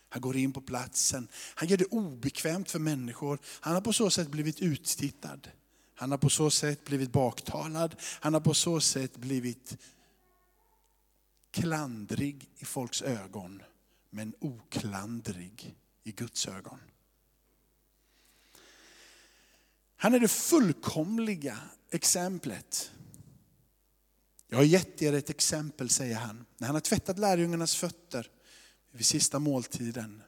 Han 0.09 0.21
går 0.21 0.37
in 0.37 0.53
på 0.53 0.61
platsen, 0.61 1.27
han 1.55 1.67
gör 1.67 1.77
det 1.77 1.85
obekvämt 1.85 2.71
för 2.71 2.79
människor. 2.79 3.39
Han 3.45 3.73
har 3.73 3.81
på 3.81 3.93
så 3.93 4.09
sätt 4.09 4.27
blivit 4.27 4.59
uttittad. 4.59 5.47
Han 5.95 6.11
har 6.11 6.17
på 6.17 6.29
så 6.29 6.49
sätt 6.49 6.85
blivit 6.85 7.11
baktalad. 7.11 7.95
Han 8.01 8.33
har 8.33 8.41
på 8.41 8.53
så 8.53 8.79
sätt 8.79 9.17
blivit 9.17 9.77
klandrig 11.53 12.49
i 12.55 12.65
folks 12.65 13.01
ögon, 13.01 13.61
men 14.09 14.33
oklandrig 14.39 15.75
i 16.03 16.11
Guds 16.11 16.47
ögon. 16.47 16.79
Han 19.95 20.13
är 20.13 20.19
det 20.19 20.27
fullkomliga 20.27 21.57
exemplet. 21.91 22.91
Jag 24.47 24.57
har 24.57 24.63
gett 24.63 25.01
er 25.01 25.13
ett 25.13 25.29
exempel, 25.29 25.89
säger 25.89 26.15
han. 26.15 26.45
När 26.57 26.67
han 26.67 26.75
har 26.75 26.81
tvättat 26.81 27.19
lärjungarnas 27.19 27.75
fötter 27.75 28.29
vid 28.91 29.05
sista 29.05 29.39
måltiden 29.39 30.21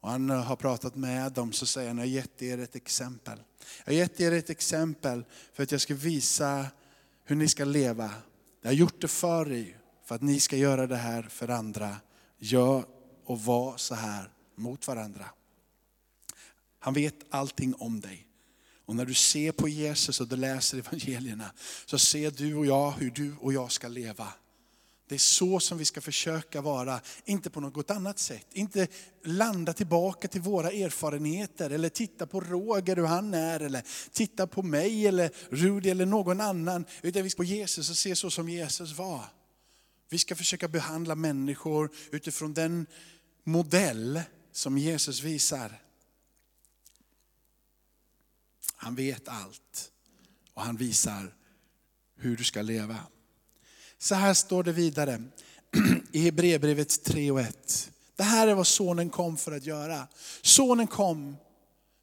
och 0.00 0.10
han 0.10 0.30
har 0.30 0.56
pratat 0.56 0.96
med 0.96 1.32
dem 1.32 1.52
så 1.52 1.66
säger 1.66 1.88
han, 1.88 1.98
jag 1.98 2.04
har 2.04 2.08
gett 2.08 2.42
er 2.42 2.58
ett 2.58 2.76
exempel. 2.76 3.38
Jag 3.84 3.92
har 3.92 3.98
gett 3.98 4.20
er 4.20 4.32
ett 4.32 4.50
exempel 4.50 5.24
för 5.52 5.62
att 5.62 5.72
jag 5.72 5.80
ska 5.80 5.94
visa 5.94 6.66
hur 7.24 7.36
ni 7.36 7.48
ska 7.48 7.64
leva. 7.64 8.10
Jag 8.60 8.68
har 8.68 8.74
gjort 8.74 9.00
det 9.00 9.08
för 9.08 9.52
er 9.52 9.83
för 10.04 10.14
att 10.14 10.22
ni 10.22 10.40
ska 10.40 10.56
göra 10.56 10.86
det 10.86 10.96
här 10.96 11.22
för 11.22 11.48
andra. 11.48 11.96
Gör 12.38 12.84
och 13.24 13.40
var 13.40 13.76
så 13.76 13.94
här 13.94 14.30
mot 14.54 14.86
varandra. 14.86 15.26
Han 16.78 16.94
vet 16.94 17.14
allting 17.30 17.74
om 17.74 18.00
dig. 18.00 18.26
Och 18.86 18.96
när 18.96 19.04
du 19.04 19.14
ser 19.14 19.52
på 19.52 19.68
Jesus 19.68 20.20
och 20.20 20.28
du 20.28 20.36
läser 20.36 20.78
evangelierna 20.78 21.52
så 21.86 21.98
ser 21.98 22.30
du 22.30 22.54
och 22.54 22.66
jag 22.66 22.90
hur 22.90 23.10
du 23.10 23.36
och 23.40 23.52
jag 23.52 23.72
ska 23.72 23.88
leva. 23.88 24.28
Det 25.08 25.14
är 25.14 25.18
så 25.18 25.60
som 25.60 25.78
vi 25.78 25.84
ska 25.84 26.00
försöka 26.00 26.60
vara, 26.60 27.00
inte 27.24 27.50
på 27.50 27.60
något 27.60 27.90
annat 27.90 28.18
sätt. 28.18 28.46
Inte 28.52 28.88
landa 29.24 29.72
tillbaka 29.72 30.28
till 30.28 30.40
våra 30.40 30.70
erfarenheter 30.70 31.70
eller 31.70 31.88
titta 31.88 32.26
på 32.26 32.40
Roger 32.40 32.96
hur 32.96 33.06
han 33.06 33.34
är 33.34 33.60
eller 33.60 33.82
titta 34.12 34.46
på 34.46 34.62
mig 34.62 35.06
eller 35.06 35.30
Rudi 35.50 35.90
eller 35.90 36.06
någon 36.06 36.40
annan. 36.40 36.84
Utan 37.02 37.22
vi 37.22 37.30
ska 37.30 37.36
på 37.36 37.44
Jesus 37.44 37.90
och 37.90 37.96
se 37.96 38.16
så 38.16 38.30
som 38.30 38.48
Jesus 38.48 38.98
var. 38.98 39.24
Vi 40.14 40.18
ska 40.18 40.36
försöka 40.36 40.68
behandla 40.68 41.14
människor 41.14 41.90
utifrån 42.10 42.54
den 42.54 42.86
modell 43.44 44.22
som 44.52 44.78
Jesus 44.78 45.22
visar. 45.22 45.82
Han 48.76 48.94
vet 48.94 49.28
allt 49.28 49.90
och 50.52 50.62
han 50.62 50.76
visar 50.76 51.34
hur 52.16 52.36
du 52.36 52.44
ska 52.44 52.62
leva. 52.62 52.98
Så 53.98 54.14
här 54.14 54.34
står 54.34 54.62
det 54.62 54.72
vidare 54.72 55.22
i 56.12 56.20
Hebreerbrevet 56.20 57.04
3 57.04 57.30
och 57.30 57.40
1. 57.40 57.90
Det 58.16 58.22
här 58.22 58.48
är 58.48 58.54
vad 58.54 58.66
sonen 58.66 59.10
kom 59.10 59.36
för 59.36 59.52
att 59.52 59.64
göra. 59.64 60.08
Sonen 60.42 60.86
kom, 60.86 61.36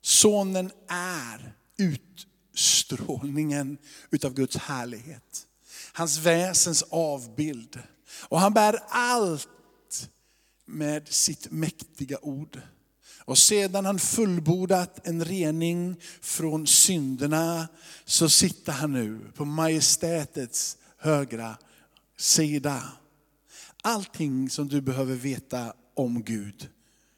sonen 0.01 0.71
är 0.87 1.53
utstrålningen 1.77 3.77
utav 4.09 4.33
Guds 4.33 4.57
härlighet. 4.57 5.47
Hans 5.93 6.17
väsens 6.17 6.83
avbild. 6.89 7.79
Och 8.19 8.39
han 8.39 8.53
bär 8.53 8.79
allt 8.89 9.47
med 10.65 11.07
sitt 11.07 11.51
mäktiga 11.51 12.17
ord. 12.21 12.61
Och 13.25 13.37
sedan 13.37 13.85
han 13.85 13.99
fullbordat 13.99 15.07
en 15.07 15.25
rening 15.25 15.95
från 16.21 16.67
synderna 16.67 17.67
så 18.05 18.29
sitter 18.29 18.71
han 18.71 18.93
nu 18.93 19.19
på 19.35 19.45
majestätets 19.45 20.77
högra 20.97 21.57
sida. 22.17 22.83
Allting 23.83 24.49
som 24.49 24.67
du 24.67 24.81
behöver 24.81 25.15
veta 25.15 25.73
om 25.93 26.23
Gud 26.23 26.69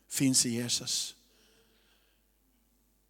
finns 0.10 0.46
i 0.46 0.50
Jesus. 0.50 1.16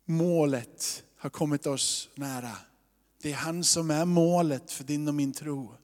Målet 0.05 1.03
har 1.17 1.29
kommit 1.29 1.65
oss 1.65 2.09
nära. 2.15 2.57
Det 3.21 3.31
är 3.31 3.35
han 3.35 3.63
som 3.63 3.91
är 3.91 4.05
målet 4.05 4.71
för 4.71 4.83
din 4.83 5.07
och 5.07 5.15
min 5.15 5.33
tro. 5.33 5.75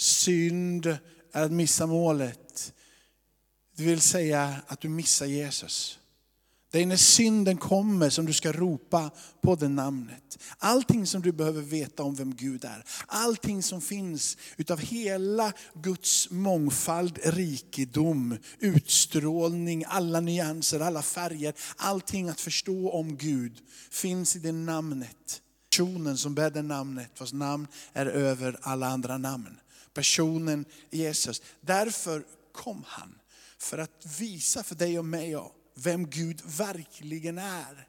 Synd 0.00 0.86
är 1.32 1.42
att 1.42 1.52
missa 1.52 1.86
målet. 1.86 2.72
Det 3.76 3.82
vill 3.82 4.00
säga 4.00 4.56
att 4.66 4.80
du 4.80 4.88
missar 4.88 5.26
Jesus. 5.26 5.98
Det 6.70 6.78
är 6.82 6.86
när 6.86 6.96
synden 6.96 7.56
kommer 7.56 8.10
som 8.10 8.26
du 8.26 8.32
ska 8.32 8.52
ropa 8.52 9.10
på 9.40 9.54
det 9.54 9.68
namnet. 9.68 10.38
Allting 10.58 11.06
som 11.06 11.22
du 11.22 11.32
behöver 11.32 11.62
veta 11.62 12.02
om 12.02 12.14
vem 12.14 12.34
Gud 12.34 12.64
är. 12.64 12.84
Allting 13.06 13.62
som 13.62 13.80
finns 13.80 14.36
utav 14.56 14.78
hela 14.78 15.52
Guds 15.74 16.30
mångfald, 16.30 17.18
rikedom, 17.24 18.36
utstrålning, 18.58 19.84
alla 19.88 20.20
nyanser, 20.20 20.80
alla 20.80 21.02
färger. 21.02 21.54
Allting 21.76 22.28
att 22.28 22.40
förstå 22.40 22.90
om 22.90 23.16
Gud 23.16 23.58
finns 23.90 24.36
i 24.36 24.38
det 24.38 24.52
namnet. 24.52 25.42
Personen 25.70 26.16
som 26.16 26.34
bär 26.34 26.50
det 26.50 26.62
namnet, 26.62 27.20
vars 27.20 27.32
namn 27.32 27.66
är 27.92 28.06
över 28.06 28.58
alla 28.62 28.86
andra 28.86 29.18
namn. 29.18 29.56
Personen 29.94 30.64
Jesus. 30.90 31.42
Därför 31.60 32.24
kom 32.52 32.84
han. 32.86 33.18
För 33.58 33.78
att 33.78 34.06
visa 34.18 34.62
för 34.62 34.74
dig 34.74 34.98
och 34.98 35.04
mig 35.04 35.36
vem 35.74 36.10
Gud 36.10 36.42
verkligen 36.44 37.38
är. 37.38 37.88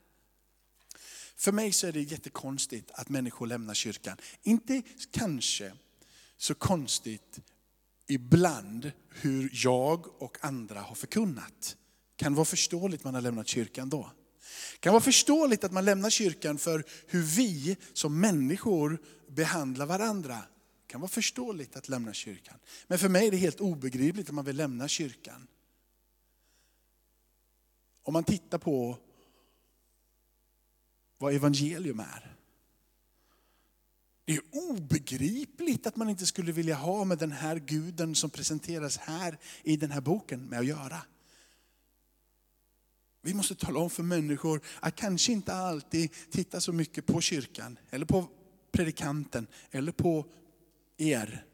För 1.36 1.51
mig 1.51 1.72
så 1.72 1.88
är 1.88 1.91
det 1.91 2.01
jättekonstigt 2.01 2.91
att 2.91 3.10
människor 3.10 3.48
lämnar 3.48 3.74
kyrkan. 3.74 4.17
Inte 4.43 4.81
kanske 5.12 5.74
så 6.38 6.55
konstigt 6.55 7.39
ibland 8.08 8.91
hur 9.10 9.50
jag 9.53 10.22
och 10.22 10.38
andra 10.41 10.81
har 10.81 10.96
förkunnat. 10.96 11.77
Kan 12.15 12.36
vara 12.36 12.46
förståeligt 12.46 13.03
man 13.03 13.13
har 13.13 13.22
lämnat 13.22 13.48
kyrkan 13.48 13.89
då. 13.89 14.12
Kan 14.79 14.93
vara 14.93 15.03
förståeligt 15.03 15.63
att 15.63 15.72
man 15.72 15.86
lämnar 15.86 16.10
kyrkan 16.10 16.58
för 16.58 16.84
hur 17.08 17.22
vi 17.22 17.77
som 17.93 18.20
människor 18.20 19.01
behandlar 19.27 19.86
varandra. 19.86 20.38
Kan 20.91 21.01
vara 21.01 21.10
förståeligt 21.10 21.75
att 21.75 21.89
lämna 21.89 22.13
kyrkan. 22.13 22.60
Men 22.88 23.00
för 23.00 23.10
mig 23.10 23.27
är 23.27 23.31
det 23.31 23.38
helt 23.38 23.62
obegripligt 23.62 24.29
att 24.29 24.36
man 24.36 24.45
vill 24.45 24.55
lämna 24.55 24.88
kyrkan. 24.88 25.48
Om 28.03 28.13
man 28.13 28.24
tittar 28.24 28.57
på 28.57 28.98
vad 31.17 31.33
evangelium 31.33 32.00
är. 32.00 32.36
Det 34.25 34.33
är 34.33 34.41
obegripligt 34.51 35.88
att 35.88 35.95
man 35.95 36.10
inte 36.10 36.25
skulle 36.25 36.51
vilja 36.51 36.75
ha 36.75 37.03
med 37.03 37.17
den 37.17 37.31
här 37.31 37.55
guden 37.55 38.15
som 38.15 38.29
presenteras 38.29 38.98
här 38.98 39.38
i 39.63 39.77
den 39.77 39.91
här 39.91 40.01
boken 40.01 40.45
med 40.45 40.60
att 40.60 40.65
göra. 40.65 41.01
Vi 43.21 43.33
måste 43.33 43.55
tala 43.55 43.79
om 43.79 43.89
för 43.89 44.03
människor 44.03 44.62
att 44.79 44.95
kanske 44.95 45.31
inte 45.31 45.53
alltid 45.53 46.12
titta 46.31 46.62
så 46.62 46.74
mycket 46.74 47.05
på 47.05 47.21
kyrkan, 47.21 47.79
eller 47.89 48.05
på 48.05 48.29
predikanten, 48.71 49.48
eller 49.71 49.91
på 49.91 50.25
er. 51.01 51.46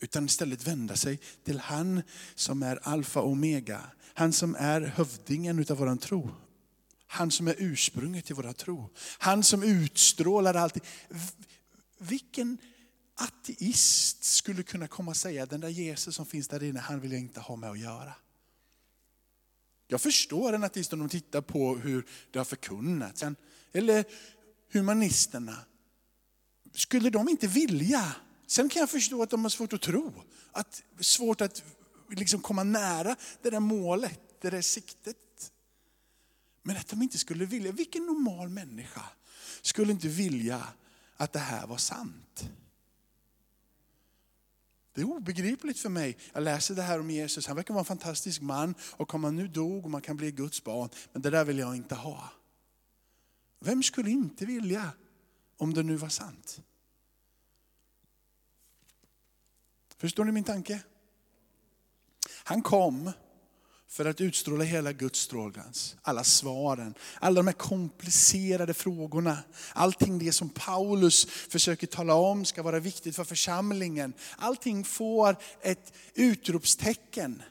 Utan 0.00 0.26
istället 0.26 0.66
vända 0.66 0.96
sig 0.96 1.20
till 1.44 1.58
han 1.58 2.02
som 2.34 2.62
är 2.62 2.78
alfa 2.82 3.20
och 3.20 3.30
omega. 3.30 3.80
Han 4.14 4.32
som 4.32 4.54
är 4.58 4.80
hövdingen 4.80 5.58
utav 5.58 5.78
våran 5.78 5.98
tro. 5.98 6.30
Han 7.06 7.30
som 7.30 7.48
är 7.48 7.54
ursprunget 7.58 8.24
till 8.24 8.34
våra 8.34 8.52
tro. 8.52 8.90
Han 9.18 9.42
som 9.42 9.62
utstrålar 9.62 10.54
allting. 10.54 10.82
Vilken 11.98 12.58
ateist 13.14 14.24
skulle 14.24 14.62
kunna 14.62 14.88
komma 14.88 15.10
och 15.10 15.16
säga, 15.16 15.46
den 15.46 15.60
där 15.60 15.68
Jesus 15.68 16.14
som 16.14 16.26
finns 16.26 16.48
där 16.48 16.62
inne, 16.62 16.80
han 16.80 17.00
vill 17.00 17.12
jag 17.12 17.20
inte 17.20 17.40
ha 17.40 17.56
med 17.56 17.70
att 17.70 17.78
göra. 17.78 18.12
Jag 19.86 20.00
förstår 20.00 20.52
en 20.52 20.64
ateist 20.64 20.92
om 20.92 20.98
de 20.98 21.08
tittar 21.08 21.40
på 21.40 21.76
hur 21.76 22.06
det 22.30 22.38
har 22.38 22.44
förkunnats. 22.44 23.24
Eller 23.72 24.04
humanisterna. 24.72 25.56
Skulle 26.74 27.10
de 27.10 27.28
inte 27.28 27.46
vilja? 27.46 28.14
Sen 28.50 28.68
kan 28.68 28.80
jag 28.80 28.90
förstå 28.90 29.22
att 29.22 29.30
de 29.30 29.42
har 29.42 29.50
svårt 29.50 29.72
att 29.72 29.80
tro. 29.80 30.12
Att, 30.52 30.82
svårt 31.00 31.40
att 31.40 31.64
liksom 32.08 32.40
komma 32.40 32.62
nära 32.64 33.16
det 33.42 33.50
där 33.50 33.60
målet, 33.60 34.20
det 34.40 34.50
där 34.50 34.62
siktet. 34.62 35.52
Men 36.62 36.76
att 36.76 36.88
de 36.88 37.02
inte 37.02 37.18
skulle 37.18 37.44
vilja, 37.44 37.72
vilken 37.72 38.06
normal 38.06 38.48
människa 38.48 39.02
skulle 39.62 39.92
inte 39.92 40.08
vilja 40.08 40.66
att 41.16 41.32
det 41.32 41.38
här 41.38 41.66
var 41.66 41.76
sant? 41.76 42.50
Det 44.94 45.00
är 45.00 45.04
obegripligt 45.04 45.78
för 45.78 45.88
mig. 45.88 46.16
Jag 46.32 46.42
läser 46.42 46.74
det 46.74 46.82
här 46.82 47.00
om 47.00 47.10
Jesus, 47.10 47.46
han 47.46 47.56
verkar 47.56 47.74
vara 47.74 47.82
en 47.82 47.84
fantastisk 47.84 48.40
man 48.40 48.74
och 48.80 49.14
om 49.14 49.24
han 49.24 49.36
nu 49.36 49.48
dog 49.48 49.84
och 49.84 49.90
man 49.90 50.02
kan 50.02 50.16
bli 50.16 50.32
Guds 50.32 50.64
barn, 50.64 50.88
men 51.12 51.22
det 51.22 51.30
där 51.30 51.44
vill 51.44 51.58
jag 51.58 51.76
inte 51.76 51.94
ha. 51.94 52.32
Vem 53.60 53.82
skulle 53.82 54.10
inte 54.10 54.46
vilja 54.46 54.92
om 55.56 55.74
det 55.74 55.82
nu 55.82 55.96
var 55.96 56.08
sant? 56.08 56.62
Förstår 60.00 60.24
ni 60.24 60.32
min 60.32 60.44
tanke? 60.44 60.80
Han 62.44 62.62
kom 62.62 63.12
för 63.88 64.04
att 64.04 64.20
utstråla 64.20 64.64
hela 64.64 64.92
Guds 64.92 65.20
strålglans. 65.20 65.96
Alla 66.02 66.24
svaren, 66.24 66.94
alla 67.20 67.34
de 67.34 67.46
här 67.46 67.54
komplicerade 67.54 68.74
frågorna. 68.74 69.38
Allting 69.72 70.18
det 70.18 70.32
som 70.32 70.48
Paulus 70.48 71.24
försöker 71.26 71.86
tala 71.86 72.14
om 72.14 72.44
ska 72.44 72.62
vara 72.62 72.78
viktigt 72.78 73.16
för 73.16 73.24
församlingen. 73.24 74.12
Allting 74.36 74.84
får 74.84 75.36
ett 75.62 75.92
utropstecken 76.14 77.42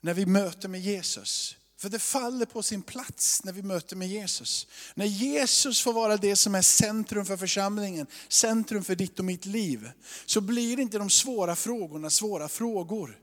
när 0.00 0.14
vi 0.14 0.26
möter 0.26 0.68
med 0.68 0.80
Jesus. 0.80 1.57
För 1.78 1.88
det 1.88 1.98
faller 1.98 2.46
på 2.46 2.62
sin 2.62 2.82
plats 2.82 3.44
när 3.44 3.52
vi 3.52 3.62
möter 3.62 3.96
med 3.96 4.08
Jesus. 4.08 4.66
När 4.94 5.06
Jesus 5.06 5.80
får 5.80 5.92
vara 5.92 6.16
det 6.16 6.36
som 6.36 6.54
är 6.54 6.62
centrum 6.62 7.24
för 7.24 7.36
församlingen, 7.36 8.06
centrum 8.28 8.84
för 8.84 8.94
ditt 8.94 9.18
och 9.18 9.24
mitt 9.24 9.46
liv, 9.46 9.90
så 10.26 10.40
blir 10.40 10.80
inte 10.80 10.98
de 10.98 11.10
svåra 11.10 11.56
frågorna 11.56 12.10
svåra 12.10 12.48
frågor. 12.48 13.18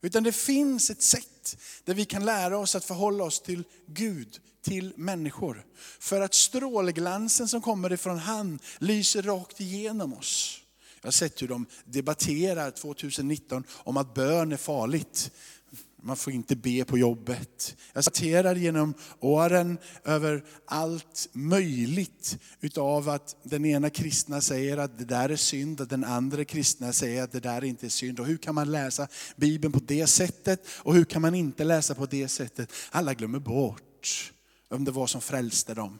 Utan 0.00 0.22
det 0.22 0.32
finns 0.32 0.90
ett 0.90 1.02
sätt 1.02 1.56
där 1.84 1.94
vi 1.94 2.04
kan 2.04 2.24
lära 2.24 2.58
oss 2.58 2.74
att 2.74 2.84
förhålla 2.84 3.24
oss 3.24 3.40
till 3.40 3.64
Gud, 3.86 4.40
till 4.62 4.92
människor. 4.96 5.64
För 5.98 6.20
att 6.20 6.34
strålglansen 6.34 7.48
som 7.48 7.60
kommer 7.60 7.92
ifrån 7.92 8.18
han 8.18 8.58
lyser 8.78 9.22
rakt 9.22 9.60
igenom 9.60 10.14
oss. 10.14 10.60
Jag 11.00 11.06
har 11.06 11.12
sett 11.12 11.42
hur 11.42 11.48
de 11.48 11.66
debatterar 11.84 12.70
2019 12.70 13.64
om 13.70 13.96
att 13.96 14.14
bön 14.14 14.52
är 14.52 14.56
farligt. 14.56 15.30
Man 16.02 16.16
får 16.16 16.32
inte 16.32 16.56
be 16.56 16.84
på 16.84 16.98
jobbet. 16.98 17.76
Jag 17.92 18.04
citerar 18.04 18.54
genom 18.54 18.94
åren 19.20 19.78
över 20.04 20.44
allt 20.64 21.28
möjligt 21.32 22.38
utav 22.60 23.08
att 23.08 23.36
den 23.42 23.64
ena 23.64 23.90
kristna 23.90 24.40
säger 24.40 24.76
att 24.76 24.98
det 24.98 25.04
där 25.04 25.28
är 25.28 25.36
synd 25.36 25.80
och 25.80 25.88
den 25.88 26.04
andra 26.04 26.44
kristna 26.44 26.92
säger 26.92 27.22
att 27.22 27.32
det 27.32 27.40
där 27.40 27.64
inte 27.64 27.86
är 27.86 27.90
synd. 27.90 28.20
Och 28.20 28.26
hur 28.26 28.36
kan 28.36 28.54
man 28.54 28.70
läsa 28.70 29.08
Bibeln 29.36 29.72
på 29.72 29.80
det 29.86 30.06
sättet 30.06 30.66
och 30.70 30.94
hur 30.94 31.04
kan 31.04 31.22
man 31.22 31.34
inte 31.34 31.64
läsa 31.64 31.94
på 31.94 32.06
det 32.06 32.28
sättet? 32.28 32.72
Alla 32.90 33.14
glömmer 33.14 33.38
bort 33.38 34.32
vem 34.70 34.84
det 34.84 34.90
var 34.90 35.06
som 35.06 35.20
frälste 35.20 35.74
dem. 35.74 35.98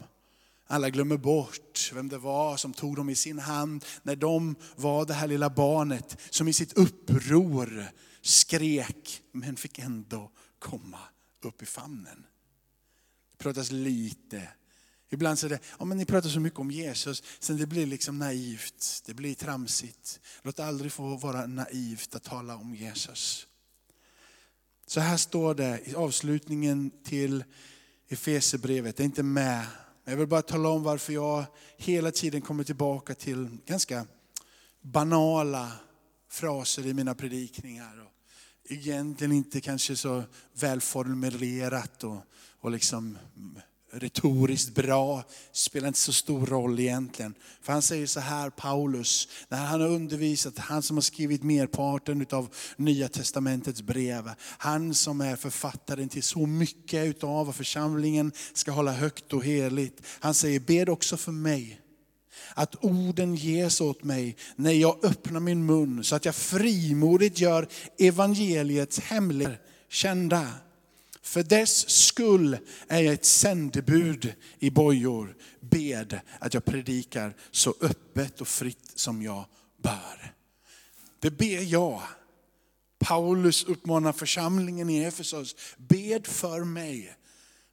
Alla 0.67 0.91
glömmer 0.91 1.17
bort 1.17 1.91
vem 1.95 2.09
det 2.09 2.19
var 2.19 2.57
som 2.57 2.73
tog 2.73 2.97
dem 2.97 3.11
i 3.11 3.15
sin 3.15 3.39
hand 3.39 3.85
när 4.03 4.17
de 4.17 4.55
var 4.77 5.05
det 5.05 5.15
här 5.15 5.27
lilla 5.27 5.51
barnet 5.51 6.17
som 6.31 6.49
i 6.49 6.53
sitt 6.53 6.73
uppror 6.73 7.91
skrek, 8.29 9.23
men 9.33 9.57
fick 9.57 9.79
ändå 9.79 10.31
komma 10.59 10.99
upp 11.41 11.63
i 11.63 11.67
famnen. 11.67 12.27
Det 13.31 13.37
pratas 13.39 13.71
lite. 13.71 14.49
Ibland 15.11 15.39
så 15.39 15.47
är 15.47 15.51
det, 15.51 15.59
ja, 15.79 15.85
men 15.85 15.99
ni 15.99 16.05
pratar 16.05 16.29
så 16.29 16.41
mycket 16.41 16.59
om 16.59 16.71
Jesus, 16.71 17.23
sen 17.39 17.57
det 17.57 17.67
blir 17.67 17.87
liksom 17.87 18.19
naivt, 18.19 19.03
det 19.07 19.15
blir 19.15 19.35
tramsigt. 19.35 20.21
Låt 20.43 20.61
aldrig 20.61 20.93
få 20.93 21.17
vara 21.17 21.47
naivt 21.47 22.15
att 22.15 22.25
tala 22.25 22.57
om 22.57 22.75
Jesus. 22.75 23.47
Så 24.87 25.01
här 25.01 25.17
står 25.17 25.55
det 25.55 25.81
i 25.85 25.95
avslutningen 25.95 26.91
till 27.05 27.45
Efesebrevet, 28.09 28.97
det 28.97 29.03
är 29.03 29.05
inte 29.05 29.23
med. 29.23 29.67
Jag 30.05 30.17
vill 30.17 30.27
bara 30.27 30.43
tala 30.43 30.69
om 30.69 30.83
varför 30.83 31.13
jag 31.13 31.45
hela 31.77 32.11
tiden 32.11 32.41
kommer 32.41 32.65
tillbaka 32.65 33.15
till 33.15 33.49
ganska 33.67 34.07
banala 34.81 35.73
fraser 36.31 36.87
i 36.87 36.95
mina 36.95 37.15
predikningar 37.15 38.08
egentligen 38.69 39.33
inte 39.33 39.61
kanske 39.61 39.97
så 39.97 40.23
välformulerat 40.61 42.05
och, 42.05 42.19
och 42.61 42.71
liksom 42.71 43.19
retoriskt 43.93 44.75
bra, 44.75 45.23
spelar 45.53 45.89
inte 45.89 46.01
så 46.01 46.13
stor 46.13 46.47
roll 46.47 46.81
egentligen. 46.81 47.35
För 47.63 47.73
han 47.73 47.83
säger 47.83 48.07
så 48.07 48.21
här, 48.21 48.51
Paulus, 48.51 49.29
när 49.49 49.67
han 49.67 49.81
har 49.81 49.89
undervisat, 49.89 50.59
han 50.59 50.83
som 50.83 50.97
har 50.97 51.03
skrivit 51.03 51.43
merparten 51.43 52.27
av 52.31 52.55
Nya 52.77 53.09
Testamentets 53.09 53.83
brev, 53.83 54.31
han 54.41 54.95
som 54.95 55.21
är 55.21 55.37
författaren 55.37 56.09
till 56.09 56.23
så 56.23 56.47
mycket 56.47 57.25
av 57.25 57.47
vad 57.47 57.55
församlingen 57.55 58.33
ska 58.53 58.71
hålla 58.71 58.93
högt 58.93 59.33
och 59.33 59.45
heligt. 59.45 60.03
Han 60.21 60.35
säger, 60.35 60.61
bed 60.61 60.89
också 60.89 61.17
för 61.17 61.33
mig 61.33 61.81
att 62.55 62.85
orden 62.85 63.35
ges 63.35 63.81
åt 63.81 64.05
mig 64.05 64.37
när 64.57 64.73
jag 64.73 65.05
öppnar 65.05 65.41
min 65.41 65.67
mun 65.67 66.05
så 66.05 66.17
att 66.17 66.25
jag 66.25 66.35
frimodigt 66.35 67.39
gör 67.39 67.69
evangeliets 67.99 68.99
hemligheter 69.01 69.69
kända. 69.89 70.49
För 71.23 71.43
dess 71.43 71.91
skull 71.91 72.59
är 72.89 73.01
jag 73.01 73.15
ett 73.15 73.25
sändebud 73.25 74.35
i 74.59 74.71
bojor. 74.71 75.37
Bed 75.61 76.21
att 76.39 76.55
jag 76.55 76.65
predikar 76.65 77.37
så 77.51 77.75
öppet 77.81 78.41
och 78.41 78.49
fritt 78.49 78.93
som 78.95 79.23
jag 79.23 79.45
bör. 79.83 80.35
Det 81.21 81.31
ber 81.31 81.73
jag. 81.73 82.03
Paulus 82.99 83.65
uppmanar 83.65 84.13
församlingen 84.13 84.91
i 84.91 85.05
Efesos, 85.05 85.57
bed 85.77 86.27
för 86.27 86.65
mig. 86.65 87.15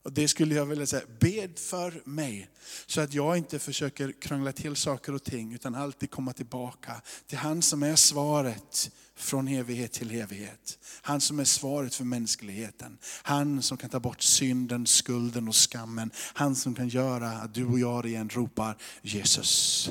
Och 0.06 0.14
det 0.14 0.28
skulle 0.28 0.56
jag 0.56 0.66
vilja 0.66 0.86
säga, 0.86 1.04
bed 1.20 1.60
för 1.60 2.02
mig. 2.06 2.50
Så 2.86 3.02
att 3.02 3.14
jag 3.14 3.38
inte 3.38 3.60
försöker 3.60 4.12
krångla 4.22 4.52
till 4.52 4.76
saker 4.76 5.14
och 5.14 5.24
ting, 5.24 5.54
utan 5.54 5.76
alltid 5.76 6.12
komma 6.12 6.34
tillbaka 6.34 7.02
till 7.28 7.38
han 7.38 7.62
som 7.62 7.84
är 7.84 7.96
svaret 7.96 8.92
från 9.16 9.48
evighet 9.48 9.92
till 9.92 10.12
evighet. 10.12 10.80
Han 11.02 11.22
som 11.22 11.40
är 11.40 11.44
svaret 11.44 11.96
för 11.96 12.04
mänskligheten. 12.04 12.98
Han 13.24 13.62
som 13.62 13.78
kan 13.78 13.90
ta 13.90 14.00
bort 14.00 14.22
synden, 14.22 14.86
skulden 14.86 15.48
och 15.48 15.56
skammen. 15.56 16.12
Han 16.16 16.56
som 16.56 16.76
kan 16.76 16.88
göra 16.88 17.30
att 17.30 17.54
du 17.54 17.66
och 17.66 17.80
jag 17.80 18.06
igen 18.06 18.30
ropar 18.30 18.78
Jesus. 19.02 19.90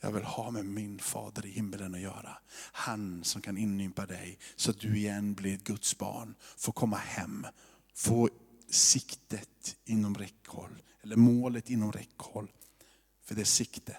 Jag 0.00 0.12
vill 0.12 0.24
ha 0.24 0.50
med 0.50 0.64
min 0.64 0.98
fader 0.98 1.46
i 1.46 1.50
himmelen 1.50 1.94
att 1.94 2.00
göra. 2.00 2.38
Han 2.72 3.24
som 3.24 3.42
kan 3.42 3.58
inympa 3.58 4.06
dig 4.06 4.38
så 4.56 4.70
att 4.70 4.80
du 4.80 4.96
igen 4.96 5.34
blir 5.34 5.54
ett 5.54 5.64
Guds 5.64 5.98
barn. 5.98 6.34
Får 6.56 6.72
komma 6.72 6.96
hem, 6.96 7.46
få 7.94 8.28
siktet 8.70 9.76
inom 9.84 10.14
räckhåll. 10.14 10.82
Eller 11.02 11.16
målet 11.16 11.70
inom 11.70 11.92
räckhåll. 11.92 12.50
För 13.24 13.34
det 13.34 13.40
är 13.40 13.44
sikte. 13.44 13.96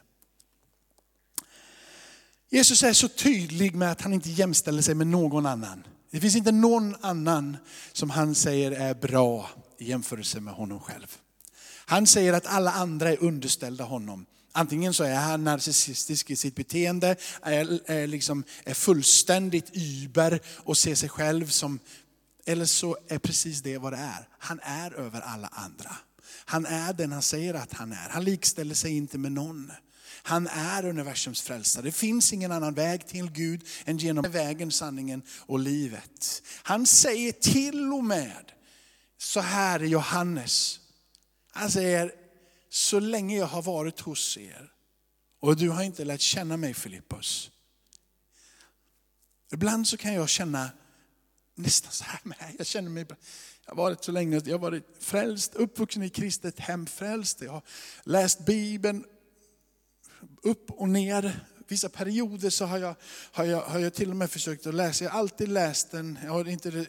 Jesus 2.50 2.84
är 2.84 2.94
så 2.94 3.08
tydlig 3.08 3.76
med 3.76 3.92
att 3.92 4.02
han 4.02 4.14
inte 4.14 4.30
jämställer 4.30 4.82
sig 4.82 4.96
med 4.96 5.08
någon 5.08 5.46
annan. 5.46 5.84
Det 6.12 6.20
finns 6.20 6.36
inte 6.36 6.52
någon 6.52 6.96
annan 7.02 7.58
som 7.94 8.10
han 8.10 8.36
säger 8.36 8.72
är 8.72 8.94
bra 8.94 9.50
i 9.78 9.90
jämförelse 9.90 10.40
med 10.40 10.54
honom 10.54 10.80
själv. 10.80 11.18
Han 11.86 12.08
säger 12.08 12.34
att 12.34 12.46
alla 12.46 12.72
andra 12.72 13.12
är 13.12 13.24
underställda 13.24 13.84
honom. 13.84 14.26
Antingen 14.52 14.94
så 14.94 15.04
är 15.04 15.16
han 15.16 15.44
narcissistisk 15.44 16.30
i 16.30 16.36
sitt 16.36 16.56
beteende, 16.56 17.16
är, 17.42 17.92
är, 17.92 18.08
liksom, 18.08 18.44
är 18.64 18.74
fullständigt 18.74 19.76
yber 19.76 20.40
och 20.48 20.78
ser 20.78 20.96
sig 20.96 21.10
själv 21.10 21.48
som, 21.48 21.80
eller 22.50 22.66
så 22.66 22.98
är 23.08 23.20
precis 23.20 23.62
det 23.62 23.78
vad 23.78 23.94
det 23.94 23.98
är. 23.98 24.28
Han 24.40 24.60
är 24.64 24.94
över 24.94 25.22
alla 25.22 25.48
andra. 25.48 25.96
Han 26.46 26.66
är 26.66 26.94
den 26.94 27.12
han 27.12 27.22
säger 27.22 27.54
att 27.54 27.74
han 27.74 27.92
är. 27.92 28.10
Han 28.10 28.24
likställer 28.24 28.76
sig 28.76 28.98
inte 28.98 29.18
med 29.18 29.32
någon. 29.32 29.72
Han 30.24 30.48
är 30.48 30.86
universums 30.86 31.42
frälsare. 31.42 31.84
Det 31.84 31.92
finns 31.92 32.34
ingen 32.34 32.52
annan 32.52 32.74
väg 32.74 33.08
till 33.08 33.32
Gud 33.32 33.68
än 33.86 33.98
genom 33.98 34.32
vägen, 34.32 34.72
sanningen 34.72 35.22
och 35.40 35.60
livet. 35.60 36.44
Han 36.64 36.86
säger 36.86 37.32
till 37.32 37.94
och 37.94 38.04
med 38.04 38.52
så 39.18 39.40
här 39.40 39.84
i 39.84 39.88
Johannes. 39.88 40.80
Han 41.52 41.72
säger, 41.72 42.12
så 42.70 43.00
länge 43.00 43.38
jag 43.38 43.48
har 43.48 43.62
varit 43.62 44.00
hos 44.00 44.38
er 44.38 44.72
och 45.42 45.56
du 45.56 45.70
har 45.70 45.84
inte 45.84 46.06
lärt 46.06 46.22
känna 46.22 46.58
mig 46.58 46.74
Filippus. 46.74 47.52
Ibland 49.52 49.88
så 49.88 49.98
kan 49.98 50.14
jag 50.14 50.30
känna 50.30 50.70
nästan 51.60 51.91
så 51.91 52.04
här 52.04 52.19
med. 52.24 52.38
Jag 52.58 52.67
känner 52.67 52.89
mig, 52.89 53.06
jag 53.65 53.72
har 53.72 53.76
varit 53.76 54.04
så 54.04 54.12
länge, 54.12 54.41
jag 54.45 54.54
har 54.54 54.60
varit 54.60 54.84
frälst, 55.00 55.56
uppvuxen 55.56 56.04
i 56.04 56.10
kristet 56.10 56.60
hem, 56.60 56.86
frälst. 56.86 57.41
Jag 57.41 57.52
har 57.52 57.62
läst 58.04 58.45
Bibeln 58.45 59.06
upp 60.43 60.72
och 60.72 60.89
ner. 60.89 61.45
Vissa 61.67 61.89
perioder 61.89 62.50
så 62.50 62.65
har 62.65 62.78
jag, 62.78 62.95
har 63.32 63.45
jag, 63.45 63.62
har 63.62 63.80
jag 63.80 63.93
till 63.93 64.10
och 64.10 64.15
med 64.15 64.32
försökt 64.32 64.67
att 64.67 64.74
läsa, 64.74 65.04
jag 65.04 65.12
har 65.12 65.19
alltid 65.19 65.50
läst 65.50 65.91
den, 65.91 66.19
jag 66.24 66.32
har 66.32 66.48
inte, 66.48 66.86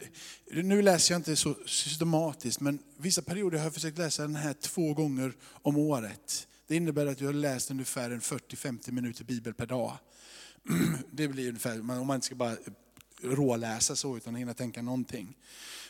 nu 0.51 0.81
läser 0.81 1.13
jag 1.13 1.19
inte 1.19 1.35
så 1.35 1.55
systematiskt, 1.65 2.59
men 2.59 2.79
vissa 2.97 3.21
perioder 3.21 3.57
har 3.57 3.65
jag 3.65 3.73
försökt 3.73 3.97
läsa 3.97 4.21
den 4.21 4.35
här 4.35 4.53
två 4.53 4.93
gånger 4.93 5.33
om 5.61 5.77
året. 5.77 6.47
Det 6.67 6.75
innebär 6.75 7.05
att 7.05 7.21
jag 7.21 7.27
har 7.27 7.33
läst 7.33 7.71
ungefär 7.71 8.09
40-50 8.09 8.91
minuter 8.91 9.23
bibel 9.23 9.53
per 9.53 9.65
dag. 9.65 9.97
Det 11.11 11.27
blir 11.27 11.47
ungefär, 11.47 11.79
om 11.79 12.07
man 12.07 12.15
inte 12.15 12.25
ska 12.25 12.35
bara 12.35 12.57
råläsa 13.23 13.95
så 13.95 14.17
utan 14.17 14.35
hinna 14.35 14.53
tänka 14.53 14.81
någonting. 14.81 15.37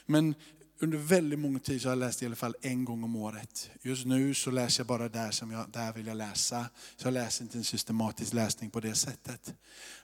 Men 0.05 0.35
under 0.79 0.97
väldigt 0.97 1.39
många 1.39 1.59
tid 1.59 1.81
så 1.81 1.87
har 1.87 1.91
jag 1.91 1.99
läst 1.99 2.23
i 2.23 2.25
alla 2.25 2.35
fall 2.35 2.55
en 2.61 2.85
gång 2.85 3.03
om 3.03 3.15
året. 3.15 3.69
Just 3.81 4.05
nu 4.05 4.33
så 4.33 4.51
läser 4.51 4.79
jag 4.79 4.87
bara 4.87 5.09
där 5.09 5.31
som 5.31 5.51
jag 5.51 5.69
där 5.69 5.93
vill 5.93 6.07
jag 6.07 6.17
läsa. 6.17 6.65
Så 6.95 7.07
jag 7.07 7.13
läser 7.13 7.43
inte 7.43 7.57
en 7.57 7.63
systematisk 7.63 8.33
läsning 8.33 8.69
på 8.69 8.79
det 8.79 8.95
sättet. 8.95 9.53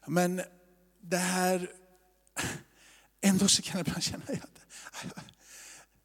Men 0.08 0.42
det 1.02 1.18
här, 1.18 1.70
ändå 3.22 3.48
så 3.48 3.62
kan 3.62 3.78
jag 3.78 3.88
ibland 3.88 4.04
känna 4.04 4.24
att 4.24 4.60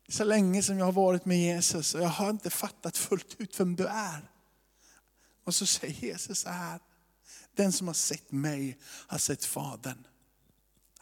så 0.08 0.24
länge 0.24 0.62
som 0.62 0.78
jag 0.78 0.84
har 0.84 0.92
varit 0.92 1.24
med 1.24 1.38
Jesus 1.38 1.94
och 1.94 2.02
jag 2.02 2.08
har 2.08 2.30
inte 2.30 2.50
fattat 2.50 2.96
fullt 2.96 3.36
ut 3.38 3.60
vem 3.60 3.76
du 3.76 3.86
är. 3.86 4.30
Och 5.44 5.54
så 5.54 5.66
säger 5.66 5.94
Jesus 5.94 6.38
så 6.38 6.48
här, 6.48 6.80
den 7.56 7.72
som 7.72 7.86
har 7.86 7.94
sett 7.94 8.32
mig 8.32 8.78
har 8.82 9.18
sett 9.18 9.44
Fadern. 9.44 10.06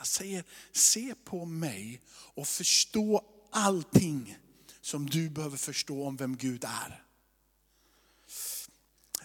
Han 0.01 0.07
säger, 0.07 0.45
se 0.73 1.15
på 1.25 1.45
mig 1.45 2.01
och 2.11 2.49
förstå 2.49 3.25
allting 3.53 4.39
som 4.81 5.11
du 5.11 5.31
behöver 5.31 5.57
förstå 5.57 6.07
om 6.07 6.17
vem 6.17 6.37
Gud 6.37 6.65
är. 6.65 7.05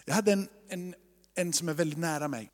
Jag 0.04 0.14
hade 0.14 0.32
en, 0.32 0.48
en, 0.68 0.94
en 1.34 1.52
som 1.52 1.68
är 1.68 1.74
väldigt 1.74 1.98
nära 1.98 2.28
mig, 2.28 2.50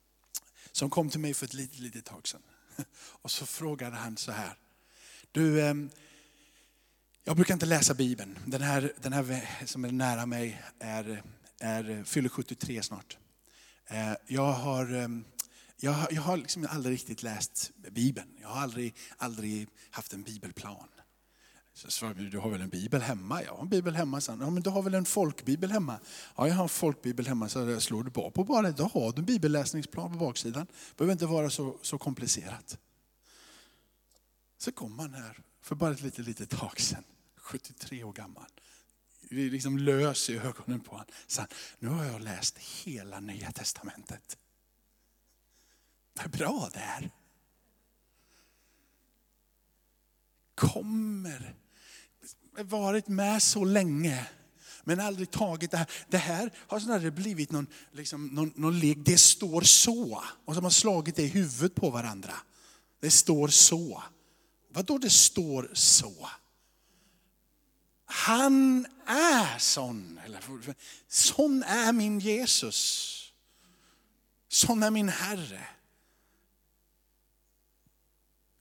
som 0.73 0.91
kom 0.91 1.11
till 1.11 1.21
mig 1.21 1.35
för 1.35 1.47
ett 1.47 1.55
litet, 1.55 1.79
litet 1.79 2.05
tag 2.05 2.29
sedan. 2.29 2.43
Och 2.99 3.31
så 3.31 3.47
frågade 3.47 3.97
han 3.97 4.17
så 4.17 4.33
här, 4.33 4.57
du, 5.33 5.63
ehm, 5.63 5.91
jag 7.25 7.37
brukar 7.37 7.55
inte 7.55 7.67
läsa 7.67 7.95
Bibeln. 7.95 8.39
Den 8.47 8.63
här, 8.63 8.93
den 9.01 9.13
här 9.13 9.49
som 9.67 9.85
är 9.85 9.93
nära 9.93 10.27
mig 10.27 10.63
är, 10.79 11.23
är, 11.59 12.05
fyller 12.05 12.29
73 12.29 12.83
snart. 12.83 13.19
Eh, 13.87 14.13
jag 14.27 14.53
har, 14.53 14.95
ehm, 14.95 15.25
jag 15.85 15.93
har, 15.93 16.09
jag 16.11 16.23
har 16.23 16.37
liksom 16.37 16.67
aldrig 16.71 16.95
riktigt 16.95 17.23
läst 17.23 17.71
Bibeln. 17.91 18.29
Jag 18.41 18.49
har 18.49 18.61
aldrig, 18.61 18.95
aldrig 19.17 19.69
haft 19.91 20.13
en 20.13 20.23
bibelplan. 20.23 20.89
Så 21.75 21.91
svarade 21.91 22.29
du 22.29 22.39
har 22.39 22.51
väl 22.51 22.61
en 22.61 22.69
bibel 22.69 23.03
hemma? 23.03 23.43
Jag 23.43 23.53
har 23.53 23.63
en 23.63 23.69
bibel 23.69 23.97
hemma. 23.97 24.21
Så, 24.21 24.33
ja, 24.41 24.51
men 24.51 24.63
du 24.63 24.71
har 24.71 24.83
väl 24.83 24.95
en 24.95 25.05
folkbibel 25.05 25.71
hemma? 25.71 26.01
Ja, 26.37 26.49
jag 26.49 26.55
har 26.55 26.63
en 26.63 26.69
folkbibel 26.69 27.27
hemma. 27.27 27.49
Så 27.49 27.59
jag 27.59 27.83
slår 27.83 28.03
du 28.03 28.11
på, 28.11 28.31
på 28.31 28.45
bara 28.45 28.63
det, 28.63 28.73
då 28.73 28.85
har 28.85 29.13
du 29.13 29.19
en 29.19 29.25
bibelläsningsplan 29.25 30.13
på 30.13 30.19
baksidan. 30.19 30.67
Det 30.67 30.97
behöver 30.97 31.13
inte 31.13 31.27
vara 31.27 31.51
så, 31.51 31.79
så 31.83 31.99
komplicerat. 31.99 32.79
Så 34.59 34.73
kom 34.73 34.99
han 34.99 35.15
här 35.15 35.39
för 35.63 35.75
bara 35.75 35.93
ett 35.93 36.03
litet, 36.03 36.27
litet 36.27 36.51
tag 36.51 36.81
sedan, 36.81 37.05
73 37.37 38.05
år 38.05 38.13
gammal. 38.13 38.47
Det 39.31 39.51
liksom 39.51 39.79
lös 39.79 40.31
i 40.31 40.37
ögonen 40.37 40.81
på 40.81 40.91
honom. 40.91 41.07
Så 41.27 41.43
nu 41.79 41.89
har 41.89 42.05
jag 42.05 42.21
läst 42.21 42.59
hela 42.59 43.21
nya 43.21 43.53
testamentet. 43.53 44.39
Vad 46.15 46.31
bra 46.31 46.71
det 46.73 46.81
är. 46.81 47.11
Kommer 50.55 51.55
varit 52.65 53.09
med 53.09 53.43
så 53.43 53.65
länge 53.65 54.27
men 54.85 55.01
aldrig 55.01 55.31
tagit 55.31 55.71
det 55.71 55.77
här. 55.77 55.87
Det 56.09 56.19
här 56.19 56.53
har 56.57 56.81
snarare 56.81 57.11
blivit 57.11 57.51
någon, 57.51 57.67
liksom, 57.93 58.27
någon, 58.27 58.53
någon 58.57 58.79
lek, 58.79 58.99
det 59.01 59.19
står 59.19 59.61
så. 59.61 60.23
Och 60.45 60.55
så 60.55 60.57
har 60.57 60.63
man 60.63 60.71
slagit 60.71 61.17
det 61.17 61.23
i 61.23 61.27
huvudet 61.27 61.75
på 61.75 61.91
varandra. 61.91 62.35
Det 63.01 63.11
står 63.11 63.49
så. 63.49 64.03
Vad 64.69 64.85
då 64.85 64.99
det 64.99 65.11
står 65.11 65.71
så? 65.73 66.29
Han 68.05 68.87
är 69.07 69.59
sån. 69.59 70.21
Sån 71.09 71.63
är 71.63 71.93
min 71.93 72.19
Jesus. 72.19 73.19
Sån 74.49 74.83
är 74.83 74.91
min 74.91 75.09
Herre. 75.09 75.67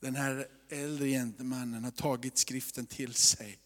Den 0.02 0.16
här 0.16 0.48
äldre 0.70 1.08
gentlemannen 1.08 1.84
har 1.84 1.92
tagit 1.92 2.38
skriften 2.38 2.86
till 2.86 3.14
sig. 3.14 3.60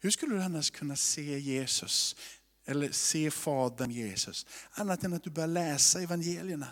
Hur 0.00 0.10
skulle 0.10 0.34
du 0.34 0.42
annars 0.42 0.70
kunna 0.70 0.96
se 0.96 1.38
Jesus, 1.38 2.16
eller 2.64 2.92
se 2.92 3.30
Fadern 3.30 3.90
Jesus, 3.90 4.46
annat 4.70 5.04
än 5.04 5.12
att 5.12 5.24
du 5.24 5.30
börjar 5.30 5.48
läsa 5.48 6.02
evangelierna. 6.02 6.68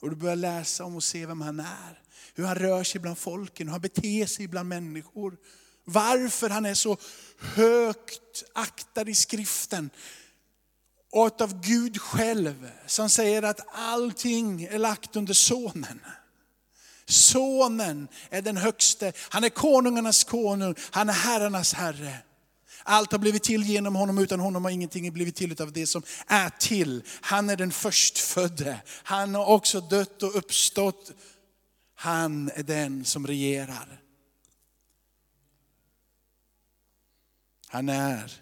Och 0.00 0.10
du 0.10 0.16
börjar 0.16 0.36
läsa 0.36 0.84
om 0.84 0.96
och 0.96 1.02
se 1.02 1.26
vem 1.26 1.40
han 1.40 1.60
är. 1.60 2.02
Hur 2.34 2.44
han 2.44 2.54
rör 2.54 2.84
sig 2.84 3.00
bland 3.00 3.18
folken, 3.18 3.66
hur 3.66 3.72
han 3.72 3.80
beter 3.80 4.26
sig 4.26 4.48
bland 4.48 4.68
människor. 4.68 5.36
Varför 5.84 6.50
han 6.50 6.66
är 6.66 6.74
så 6.74 6.98
högt 7.38 8.44
aktad 8.52 9.08
i 9.08 9.14
skriften. 9.14 9.90
Och 11.10 11.40
av 11.40 11.60
Gud 11.60 12.00
själv 12.00 12.70
som 12.86 13.10
säger 13.10 13.42
att 13.42 13.60
allting 13.72 14.64
är 14.64 14.78
lagt 14.78 15.16
under 15.16 15.34
sonen. 15.34 16.00
Sonen 17.08 18.08
är 18.30 18.42
den 18.42 18.56
högste, 18.56 19.12
han 19.18 19.44
är 19.44 19.48
konungarnas 19.48 20.24
konung, 20.24 20.74
han 20.90 21.08
är 21.08 21.12
herrarnas 21.12 21.74
herre. 21.74 22.18
Allt 22.82 23.12
har 23.12 23.18
blivit 23.18 23.42
till 23.42 23.62
genom 23.62 23.96
honom, 23.96 24.18
utan 24.18 24.40
honom 24.40 24.64
har 24.64 24.70
ingenting 24.70 25.12
blivit 25.12 25.36
till 25.36 25.62
av 25.62 25.72
det 25.72 25.86
som 25.86 26.02
är 26.26 26.50
till. 26.50 27.02
Han 27.20 27.50
är 27.50 27.56
den 27.56 27.72
förstfödde. 27.72 28.82
Han 28.86 29.34
har 29.34 29.46
också 29.46 29.80
dött 29.80 30.22
och 30.22 30.36
uppstått. 30.36 31.12
Han 31.94 32.50
är 32.54 32.62
den 32.62 33.04
som 33.04 33.26
regerar. 33.26 34.00
Han 37.66 37.88
är. 37.88 38.32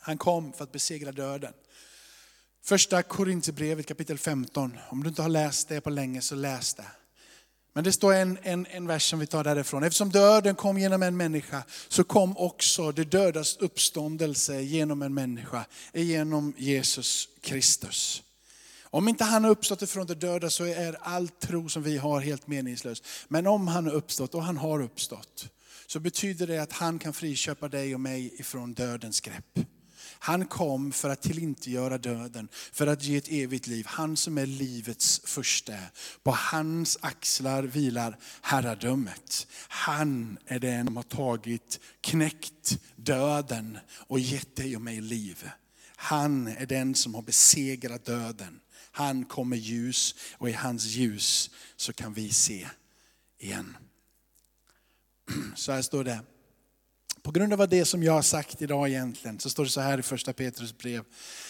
Han 0.00 0.18
kom 0.18 0.52
för 0.52 0.64
att 0.64 0.72
besegra 0.72 1.12
döden. 1.12 1.52
Första 2.68 3.02
Korinthierbrevet 3.02 3.86
kapitel 3.86 4.18
15. 4.18 4.78
Om 4.88 5.02
du 5.02 5.08
inte 5.08 5.22
har 5.22 5.28
läst 5.28 5.68
det 5.68 5.80
på 5.80 5.90
länge 5.90 6.22
så 6.22 6.34
läs 6.34 6.74
det. 6.74 6.86
Men 7.72 7.84
det 7.84 7.92
står 7.92 8.14
en, 8.14 8.38
en, 8.42 8.66
en 8.66 8.86
vers 8.86 9.10
som 9.10 9.18
vi 9.18 9.26
tar 9.26 9.44
därifrån. 9.44 9.84
Eftersom 9.84 10.10
döden 10.10 10.54
kom 10.54 10.78
genom 10.78 11.02
en 11.02 11.16
människa 11.16 11.62
så 11.88 12.04
kom 12.04 12.36
också 12.36 12.92
det 12.92 13.04
dödas 13.04 13.56
uppståndelse 13.56 14.60
genom 14.60 15.02
en 15.02 15.14
människa, 15.14 15.64
genom 15.92 16.54
Jesus 16.56 17.28
Kristus. 17.40 18.22
Om 18.82 19.08
inte 19.08 19.24
han 19.24 19.44
har 19.44 19.50
uppstått 19.50 19.82
ifrån 19.82 20.06
de 20.06 20.14
döda 20.14 20.50
så 20.50 20.64
är 20.64 20.96
all 21.00 21.28
tro 21.28 21.68
som 21.68 21.82
vi 21.82 21.96
har 21.96 22.20
helt 22.20 22.46
meningslös. 22.46 23.02
Men 23.28 23.46
om 23.46 23.68
han 23.68 23.84
har 23.86 23.92
uppstått, 23.92 24.34
och 24.34 24.42
han 24.42 24.56
har 24.56 24.82
uppstått, 24.82 25.48
så 25.86 26.00
betyder 26.00 26.46
det 26.46 26.58
att 26.58 26.72
han 26.72 26.98
kan 26.98 27.12
friköpa 27.12 27.68
dig 27.68 27.94
och 27.94 28.00
mig 28.00 28.40
ifrån 28.40 28.74
dödens 28.74 29.20
grepp. 29.20 29.58
Han 30.20 30.46
kom 30.46 30.92
för 30.92 31.10
att 31.10 31.22
tillintetgöra 31.22 31.98
döden, 31.98 32.48
för 32.72 32.86
att 32.86 33.02
ge 33.02 33.16
ett 33.16 33.28
evigt 33.28 33.66
liv. 33.66 33.86
Han 33.88 34.16
som 34.16 34.38
är 34.38 34.46
livets 34.46 35.20
första. 35.24 35.74
På 36.22 36.30
hans 36.30 36.98
axlar 37.00 37.62
vilar 37.62 38.18
herradömet. 38.42 39.46
Han 39.68 40.38
är 40.46 40.58
den 40.58 40.86
som 40.86 40.96
har 40.96 41.02
tagit, 41.02 41.80
knäckt 42.00 42.78
döden 42.96 43.78
och 43.90 44.20
gett 44.20 44.56
dig 44.56 44.76
och 44.76 44.82
mig 44.82 45.00
liv. 45.00 45.50
Han 45.96 46.48
är 46.48 46.66
den 46.66 46.94
som 46.94 47.14
har 47.14 47.22
besegrat 47.22 48.04
döden. 48.04 48.60
Han 48.90 49.24
kommer 49.24 49.56
ljus 49.56 50.14
och 50.32 50.48
i 50.50 50.52
hans 50.52 50.84
ljus 50.84 51.50
så 51.76 51.92
kan 51.92 52.14
vi 52.14 52.30
se 52.30 52.68
igen. 53.38 53.76
Så 55.56 55.72
här 55.72 55.82
står 55.82 56.04
det. 56.04 56.20
På 57.28 57.32
grund 57.32 57.52
av 57.52 57.68
det 57.68 57.84
som 57.84 58.02
jag 58.02 58.12
har 58.12 58.22
sagt 58.22 58.62
idag 58.62 58.88
egentligen 58.88 59.38
så 59.38 59.50
står 59.50 59.64
det 59.64 59.70
så 59.70 59.80
här 59.80 59.98
i 59.98 60.02
första 60.02 60.32
Petrus 60.32 60.78
brev. 60.78 61.04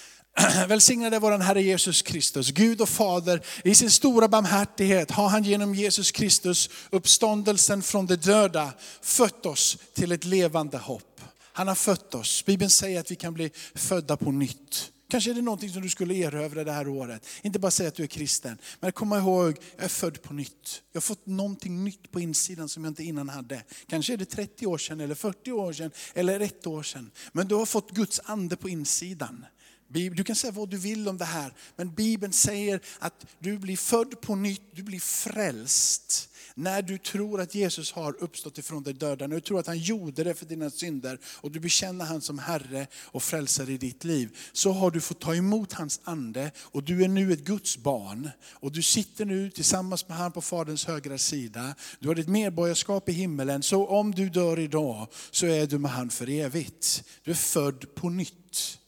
Välsignade 0.69 1.19
vår 1.19 1.39
Herre 1.39 1.63
Jesus 1.63 2.03
Kristus, 2.03 2.51
Gud 2.51 2.81
och 2.81 2.89
Fader, 2.89 3.43
i 3.65 3.75
sin 3.75 3.91
stora 3.91 4.29
barmhärtighet 4.29 5.11
har 5.11 5.29
han 5.29 5.45
genom 5.45 5.75
Jesus 5.75 6.13
Kristus, 6.13 6.71
uppståndelsen 6.91 7.83
från 7.83 8.07
de 8.07 8.17
döda, 8.17 8.73
fött 9.03 9.47
oss 9.47 9.79
till 9.95 10.13
ett 10.13 10.25
levande 10.25 10.79
hopp. 10.79 11.21
Han 11.53 11.69
har 11.69 11.75
fött 11.75 12.15
oss. 12.15 12.45
Bibeln 12.45 12.71
säger 12.71 13.01
att 13.01 13.11
vi 13.11 13.17
kan 13.17 13.35
bli 13.35 13.51
födda 13.75 14.17
på 14.17 14.33
nytt. 14.33 14.93
Kanske 15.11 15.31
är 15.31 15.35
det 15.35 15.43
någonting 15.43 15.71
som 15.71 15.83
du 15.83 15.91
skulle 15.91 16.15
erövra 16.15 16.65
det 16.65 16.73
här 16.73 16.89
året. 16.89 17.27
Inte 17.43 17.59
bara 17.59 17.71
säga 17.71 17.89
att 17.89 17.95
du 17.95 18.03
är 18.03 18.07
kristen, 18.07 18.59
men 18.81 18.93
kom 18.93 19.13
ihåg, 19.13 19.59
jag 19.77 19.85
är 19.85 19.89
född 19.89 20.23
på 20.23 20.35
nytt. 20.35 20.83
Jag 20.93 20.97
har 20.97 21.03
fått 21.03 21.27
någonting 21.27 21.85
nytt 21.85 22.11
på 22.11 22.21
insidan 22.21 22.69
som 22.69 22.85
jag 22.85 22.91
inte 22.91 23.05
innan 23.05 23.29
hade. 23.29 23.63
Kanske 23.87 24.13
är 24.13 24.17
det 24.17 24.25
30 24.25 24.67
år 24.67 24.79
sedan, 24.79 25.01
eller 25.01 25.15
40 25.15 25.53
år 25.53 25.73
sedan, 25.73 25.91
eller 26.15 26.41
ett 26.41 26.67
år 26.67 26.83
sedan. 26.83 27.11
Men 27.33 27.49
du 27.49 27.55
har 27.55 27.67
fått 27.67 27.91
Guds 27.91 28.21
ande 28.25 28.57
på 28.57 28.69
insidan. 28.69 29.45
Du 29.89 30.25
kan 30.25 30.37
säga 30.37 30.53
vad 30.53 30.69
du 30.69 30.79
vill 30.79 31.09
om 31.09 31.19
det 31.19 31.25
här, 31.25 31.53
men 31.77 31.95
Bibeln 31.95 32.33
säger 32.33 32.81
att 32.99 33.27
du 33.39 33.59
blir 33.59 33.77
född 33.77 34.21
på 34.21 34.35
nytt, 34.35 34.63
du 34.73 34.83
blir 34.83 35.01
frälst. 35.01 36.31
När 36.59 36.83
du 36.83 36.99
tror 36.99 37.41
att 37.41 37.55
Jesus 37.55 37.93
har 37.93 38.23
uppstått 38.23 38.59
ifrån 38.59 38.83
de 38.83 38.93
döda, 38.93 39.27
när 39.27 39.35
du 39.35 39.41
tror 39.41 39.61
att 39.61 39.67
han 39.67 39.79
gjorde 39.79 40.25
det 40.25 40.35
för 40.35 40.47
dina 40.47 40.71
synder 40.71 41.19
och 41.25 41.51
du 41.51 41.61
bekänner 41.61 42.05
han 42.05 42.21
som 42.21 42.39
Herre 42.39 42.87
och 42.95 43.23
frälsare 43.23 43.73
i 43.73 43.79
ditt 43.79 44.05
liv, 44.05 44.37
så 44.53 44.73
har 44.73 44.91
du 44.91 45.01
fått 45.01 45.21
ta 45.21 45.35
emot 45.35 45.73
hans 45.73 46.01
ande 46.05 46.51
och 46.59 46.83
du 46.83 47.05
är 47.05 47.09
nu 47.09 47.33
ett 47.33 47.45
Guds 47.45 47.77
barn. 47.77 48.31
Och 48.53 48.73
du 48.73 48.83
sitter 48.83 49.25
nu 49.25 49.51
tillsammans 49.51 50.09
med 50.09 50.17
han 50.17 50.33
på 50.33 50.41
Faderns 50.41 50.85
högra 50.85 51.19
sida. 51.19 51.75
Du 52.01 52.09
har 52.09 52.15
ditt 52.15 52.29
medborgarskap 52.29 53.09
i 53.09 53.13
himmelen, 53.13 53.63
så 53.63 53.87
om 53.87 54.11
du 54.11 54.29
dör 54.29 54.59
idag 54.59 55.09
så 55.31 55.47
är 55.47 55.67
du 55.67 55.79
med 55.79 55.91
han 55.91 56.11
för 56.11 56.29
evigt. 56.29 57.05
Du 57.23 57.31
är 57.31 57.35
född 57.35 57.95
på 57.95 58.09
nytt. 58.09 58.79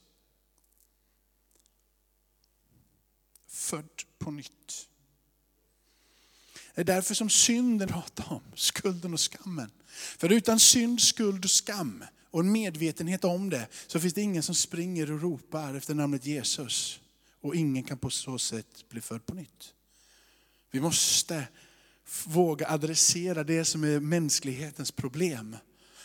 född 3.48 4.02
på 4.18 4.30
nytt. 4.30 4.89
Det 6.74 6.80
är 6.80 6.84
därför 6.84 7.14
som 7.14 7.30
synden 7.30 7.88
pratar 7.88 8.32
om, 8.32 8.42
skulden 8.54 9.14
och 9.14 9.20
skammen. 9.20 9.70
För 10.18 10.32
utan 10.32 10.60
synd, 10.60 11.00
skuld 11.00 11.44
och 11.44 11.50
skam 11.50 12.04
och 12.30 12.40
en 12.40 12.52
medvetenhet 12.52 13.24
om 13.24 13.50
det 13.50 13.66
så 13.86 14.00
finns 14.00 14.14
det 14.14 14.22
ingen 14.22 14.42
som 14.42 14.54
springer 14.54 15.12
och 15.12 15.22
ropar 15.22 15.74
efter 15.74 15.94
namnet 15.94 16.26
Jesus. 16.26 17.00
Och 17.40 17.56
ingen 17.56 17.82
kan 17.82 17.98
på 17.98 18.10
så 18.10 18.38
sätt 18.38 18.84
bli 18.88 19.00
född 19.00 19.26
på 19.26 19.34
nytt. 19.34 19.74
Vi 20.70 20.80
måste 20.80 21.48
våga 22.24 22.68
adressera 22.68 23.44
det 23.44 23.64
som 23.64 23.84
är 23.84 24.00
mänsklighetens 24.00 24.90
problem. 24.90 25.56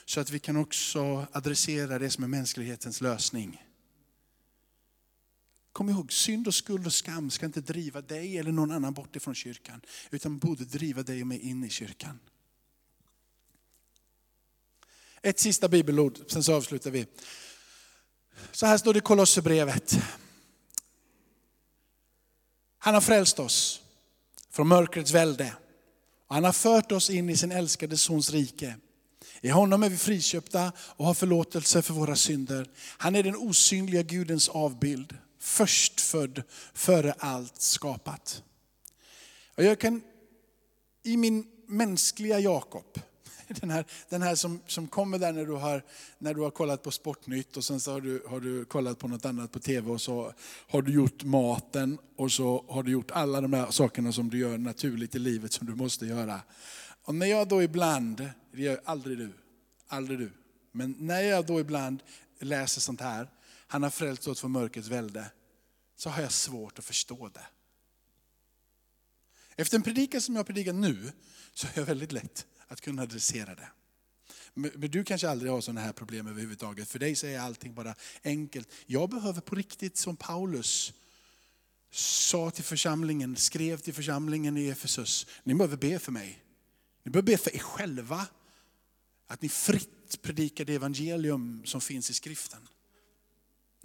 Så 0.06 0.20
att 0.20 0.30
vi 0.30 0.40
kan 0.40 0.58
också 0.58 1.28
adressera 1.32 2.00
det 2.00 2.10
som 2.10 2.24
är 2.24 2.28
mänsklighetens 2.28 3.02
lösning. 3.02 3.65
Kom 5.76 5.90
ihåg, 5.90 6.14
synd 6.14 6.48
och 6.48 6.56
skuld 6.56 6.86
och 6.86 6.94
skam 6.94 7.30
ska 7.30 7.46
inte 7.46 7.62
driva 7.62 8.02
dig 8.02 8.38
eller 8.38 8.52
någon 8.52 8.72
annan 8.72 8.94
bort 8.94 9.16
ifrån 9.16 9.36
kyrkan. 9.36 9.82
Utan 10.10 10.38
borde 10.38 10.66
driva 10.66 11.04
dig 11.04 11.22
och 11.22 11.28
mig 11.28 11.40
in 11.40 11.64
i 11.64 11.70
kyrkan. 11.70 12.20
Ett 15.22 15.40
sista 15.40 15.68
bibelord, 15.68 16.20
sen 16.28 16.44
så 16.44 16.54
avslutar 16.54 16.92
vi. 16.92 17.06
Så 18.52 18.66
här 18.66 18.78
står 18.78 18.94
det 18.94 18.98
i 18.98 19.02
Kolosserbrevet. 19.02 20.00
Han 22.78 22.94
har 22.94 23.02
frälst 23.02 23.40
oss 23.40 23.82
från 24.50 24.68
mörkrets 24.68 25.12
välde. 25.12 25.56
Och 26.28 26.36
han 26.36 26.44
har 26.44 26.54
fört 26.54 26.92
oss 26.92 27.10
in 27.10 27.30
i 27.30 27.38
sin 27.38 27.52
älskade 27.52 27.98
sons 27.98 28.30
rike. 28.30 28.78
I 29.42 29.50
honom 29.50 29.84
är 29.84 29.90
vi 29.90 29.98
friköpta 29.98 30.72
och 30.78 31.06
har 31.06 31.14
förlåtelse 31.14 31.82
för 31.82 31.94
våra 31.94 32.16
synder. 32.16 32.70
Han 32.78 33.16
är 33.16 33.24
den 33.24 33.36
osynliga 33.36 34.04
Gudens 34.04 34.50
avbild 34.50 35.18
förstfödd 35.46 36.44
före 36.74 37.14
allt 37.18 37.62
skapat. 37.62 38.44
Och 39.58 39.64
jag 39.64 39.80
kan 39.80 40.02
i 41.04 41.18
min 41.18 41.46
mänskliga 41.68 42.40
Jakob, 42.40 43.00
den 43.48 43.70
här, 43.70 43.86
den 44.10 44.22
här 44.22 44.36
som, 44.36 44.60
som 44.68 44.88
kommer 44.88 45.20
där 45.20 45.34
när 45.34 45.46
du, 45.46 45.54
har, 45.54 45.84
när 46.18 46.34
du 46.34 46.42
har 46.42 46.52
kollat 46.52 46.84
på 46.84 46.92
Sportnytt 46.92 47.58
och 47.58 47.64
sen 47.64 47.80
så 47.80 47.92
har 47.92 48.02
du, 48.02 48.24
har 48.28 48.40
du 48.40 48.66
kollat 48.66 49.00
på 49.00 49.08
något 49.08 49.26
annat 49.26 49.52
på 49.52 49.60
tv 49.60 49.92
och 49.92 50.02
så 50.02 50.34
har 50.68 50.82
du 50.82 50.94
gjort 50.94 51.24
maten 51.24 51.98
och 52.16 52.32
så 52.32 52.66
har 52.70 52.84
du 52.84 52.92
gjort 52.92 53.12
alla 53.12 53.42
de 53.42 53.54
här 53.54 53.72
sakerna 53.72 54.12
som 54.12 54.30
du 54.30 54.38
gör 54.38 54.58
naturligt 54.58 55.16
i 55.16 55.20
livet 55.20 55.54
som 55.54 55.68
du 55.68 55.76
måste 55.76 56.06
göra. 56.06 56.42
Och 57.04 57.16
när 57.16 57.28
jag 57.28 57.48
då 57.48 57.64
ibland, 57.64 58.30
det 58.52 58.62
gör 58.62 58.82
aldrig 58.86 59.18
du, 59.18 59.32
aldrig 59.88 60.20
du, 60.20 60.32
men 60.72 60.96
när 61.00 61.22
jag 61.22 61.46
då 61.46 61.60
ibland 61.60 62.04
läser 62.40 62.82
sånt 62.82 63.02
här 63.02 63.28
han 63.76 63.84
har 63.84 63.90
frälst 63.90 64.28
oss 64.28 64.40
från 64.40 64.52
mörkrets 64.52 64.88
välde, 64.88 65.32
så 65.96 66.10
har 66.10 66.22
jag 66.22 66.32
svårt 66.32 66.80
att 66.80 66.86
förstå 66.86 67.30
det. 67.30 67.48
Efter 69.56 69.78
en 69.78 69.84
predikan 69.84 70.22
som 70.22 70.36
jag 70.36 70.46
predikar 70.46 70.74
nu, 70.74 71.12
så 71.54 71.68
är 71.68 71.72
jag 71.76 71.86
väldigt 71.86 72.12
lätt 72.12 72.46
att 72.68 72.82
kunna 72.82 73.02
adressera 73.02 73.56
det. 73.56 73.68
Men 74.54 74.92
du 74.92 75.04
kanske 75.04 75.30
aldrig 75.30 75.52
har 75.52 75.62
sådana 75.62 75.82
här 75.82 75.94
problem 75.94 76.28
överhuvudtaget. 76.28 76.90
För 76.90 77.00
dig 77.00 77.16
så 77.16 77.28
är 77.28 77.40
allting 77.40 77.74
bara 77.74 77.96
enkelt. 78.24 78.72
Jag 78.86 79.10
behöver 79.10 79.42
på 79.42 79.56
riktigt, 79.56 79.98
som 79.98 80.18
Paulus 80.18 80.94
sa 81.92 82.52
till 82.52 82.64
församlingen, 82.64 83.36
skrev 83.36 83.78
till 83.78 83.94
församlingen 83.94 84.58
i 84.58 84.68
Efesus, 84.68 85.28
ni 85.44 85.56
behöver 85.56 85.78
be 85.78 86.00
för 86.00 86.12
mig. 86.12 86.44
Ni 87.04 87.12
behöver 87.12 87.26
be 87.26 87.38
för 87.38 87.56
er 87.56 87.60
själva. 87.60 88.28
Att 89.28 89.42
ni 89.42 89.50
fritt 89.50 90.22
predikar 90.22 90.66
det 90.66 90.74
evangelium 90.74 91.66
som 91.66 91.82
finns 91.82 92.10
i 92.10 92.14
skriften. 92.14 92.68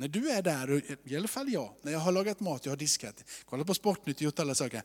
När 0.01 0.09
du 0.09 0.31
är 0.31 0.43
där, 0.43 0.83
i 1.05 1.17
alla 1.17 1.29
fall 1.29 1.53
jag, 1.53 1.75
när 1.83 1.93
jag 1.93 1.99
har 1.99 2.13
lagat 2.13 2.41
mat, 2.41 2.65
jag 2.65 2.73
har 2.73 2.77
diskat, 2.77 3.25
kollat 3.45 3.67
på 3.67 3.75
Sportnytt, 3.75 4.21
gjort 4.21 4.39
alla 4.39 4.55
saker. 4.55 4.83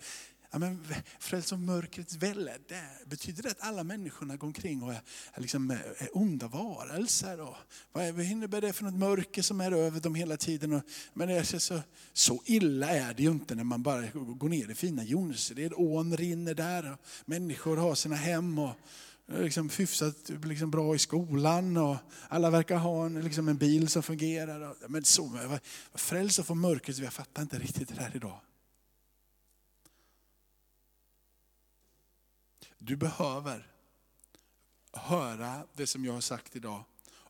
Ja, 0.51 0.60
men 0.60 0.88
fräls 1.19 1.54
av 1.54 1.60
mörkrets 1.60 2.15
välde, 2.15 2.58
betyder 3.06 3.43
det 3.43 3.51
att 3.51 3.62
alla 3.62 3.84
människorna 3.84 4.36
går 4.36 4.47
omkring 4.47 4.84
och 4.84 4.93
är, 4.93 5.01
är, 5.34 5.41
liksom, 5.41 5.71
eh, 5.71 5.78
är 5.97 6.17
onda 6.17 6.47
varelser? 6.47 7.41
Och 7.41 7.56
vad, 7.91 8.13
vad 8.13 8.25
innebär 8.25 8.62
det 8.62 8.73
för 8.73 8.84
något 8.84 8.99
mörker 8.99 9.41
som 9.41 9.62
är 9.62 9.71
över 9.71 9.99
dem 9.99 10.15
hela 10.15 10.38
tiden? 10.38 10.73
Och, 10.73 10.82
men 11.13 11.28
det 11.28 11.34
är 11.34 11.60
så, 11.60 11.80
så 12.13 12.41
illa 12.45 12.89
är 12.89 13.13
det 13.13 13.23
ju 13.23 13.32
inte 13.32 13.56
när 13.56 13.63
man 13.63 13.84
bara 13.84 14.01
går 14.13 14.49
ner 14.49 14.71
i 14.71 14.75
fina 14.75 15.04
Jonsered, 15.04 15.73
ån 15.75 16.17
rinner 16.17 16.54
där, 16.54 16.91
och 16.91 16.99
människor 17.25 17.78
har 17.78 17.95
sina 17.95 18.15
hem. 18.15 18.60
Och, 18.60 18.75
Eh, 19.27 19.41
liksom 19.41 19.69
hyfsat 19.69 20.29
liksom 20.29 20.71
bra 20.71 20.95
i 20.95 20.99
skolan 20.99 21.77
och 21.77 21.97
alla 22.29 22.49
verkar 22.49 22.77
ha 22.77 23.05
en, 23.05 23.21
liksom 23.21 23.47
en 23.47 23.57
bil 23.57 23.88
som 23.88 24.03
fungerar. 24.03 24.75
Men 24.88 25.03
så, 25.03 25.59
frälsa 25.93 26.43
från 26.43 26.59
mörkret, 26.59 26.97
jag 26.97 27.13
fattar 27.13 27.41
inte 27.41 27.59
riktigt 27.59 27.89
det 27.95 28.01
här 28.01 28.15
idag. 28.15 28.39
Du 32.77 32.95
behöver 32.95 33.67
höra 34.93 35.63
det 35.73 35.88
som 35.88 36.05
jag 36.05 36.13
har 36.13 36.21
sagt 36.21 36.55
idag 36.55 36.83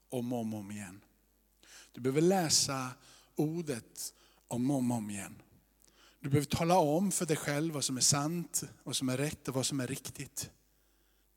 om 0.10 0.34
och 0.34 0.40
om, 0.40 0.54
om 0.54 0.72
igen. 0.72 1.02
Du 1.92 2.02
behöver 2.02 2.22
läsa 2.22 2.90
ordet 3.36 4.14
om 4.48 4.72
och 4.72 4.78
om, 4.78 4.92
om 4.92 5.10
igen. 5.10 5.42
Du 6.20 6.30
behöver 6.30 6.46
tala 6.46 6.78
om 6.78 7.12
för 7.12 7.26
dig 7.26 7.38
själv 7.38 7.74
vad 7.74 7.84
som 7.84 7.98
är 7.98 8.02
sant, 8.02 8.64
vad 8.84 8.96
som 8.96 9.10
är 9.10 9.18
rätt 9.18 9.48
och 9.48 9.54
vad 9.54 9.66
som 9.66 9.80
är 9.80 9.88
riktigt. 9.88 10.50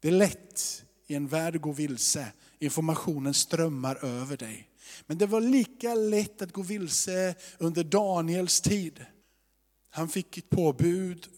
Det 0.00 0.08
är 0.08 0.12
lätt 0.12 0.84
i 1.06 1.14
en 1.14 1.28
värld 1.28 1.56
att 1.56 1.62
gå 1.62 1.72
vilse. 1.72 2.32
Informationen 2.58 3.34
strömmar 3.34 4.04
över 4.04 4.37
dig. 4.37 4.68
Men 5.06 5.18
det 5.18 5.26
var 5.26 5.40
lika 5.40 5.94
lätt 5.94 6.42
att 6.42 6.52
gå 6.52 6.62
vilse 6.62 7.34
under 7.58 7.84
Daniels 7.84 8.61
tid. 8.61 9.04
Han 9.90 10.08
fick 10.08 10.38
ett 10.38 10.50
påbud, 10.50 11.28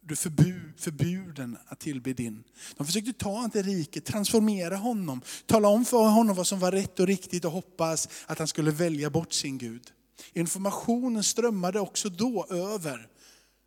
du 0.00 0.14
är 0.14 0.16
förbud, 0.16 1.56
att 1.66 1.80
tillbe 1.80 2.12
din. 2.12 2.44
De 2.76 2.86
försökte 2.86 3.12
ta 3.12 3.30
honom 3.30 3.50
till 3.50 3.62
riket, 3.62 4.04
transformera 4.04 4.76
honom, 4.76 5.20
tala 5.46 5.68
om 5.68 5.84
för 5.84 6.08
honom 6.08 6.36
vad 6.36 6.46
som 6.46 6.60
var 6.60 6.72
rätt 6.72 7.00
och 7.00 7.06
riktigt 7.06 7.44
och 7.44 7.52
hoppas 7.52 8.08
att 8.26 8.38
han 8.38 8.48
skulle 8.48 8.70
välja 8.70 9.10
bort 9.10 9.32
sin 9.32 9.58
Gud. 9.58 9.92
Informationen 10.32 11.24
strömmade 11.24 11.80
också 11.80 12.08
då 12.08 12.46
över. 12.50 13.08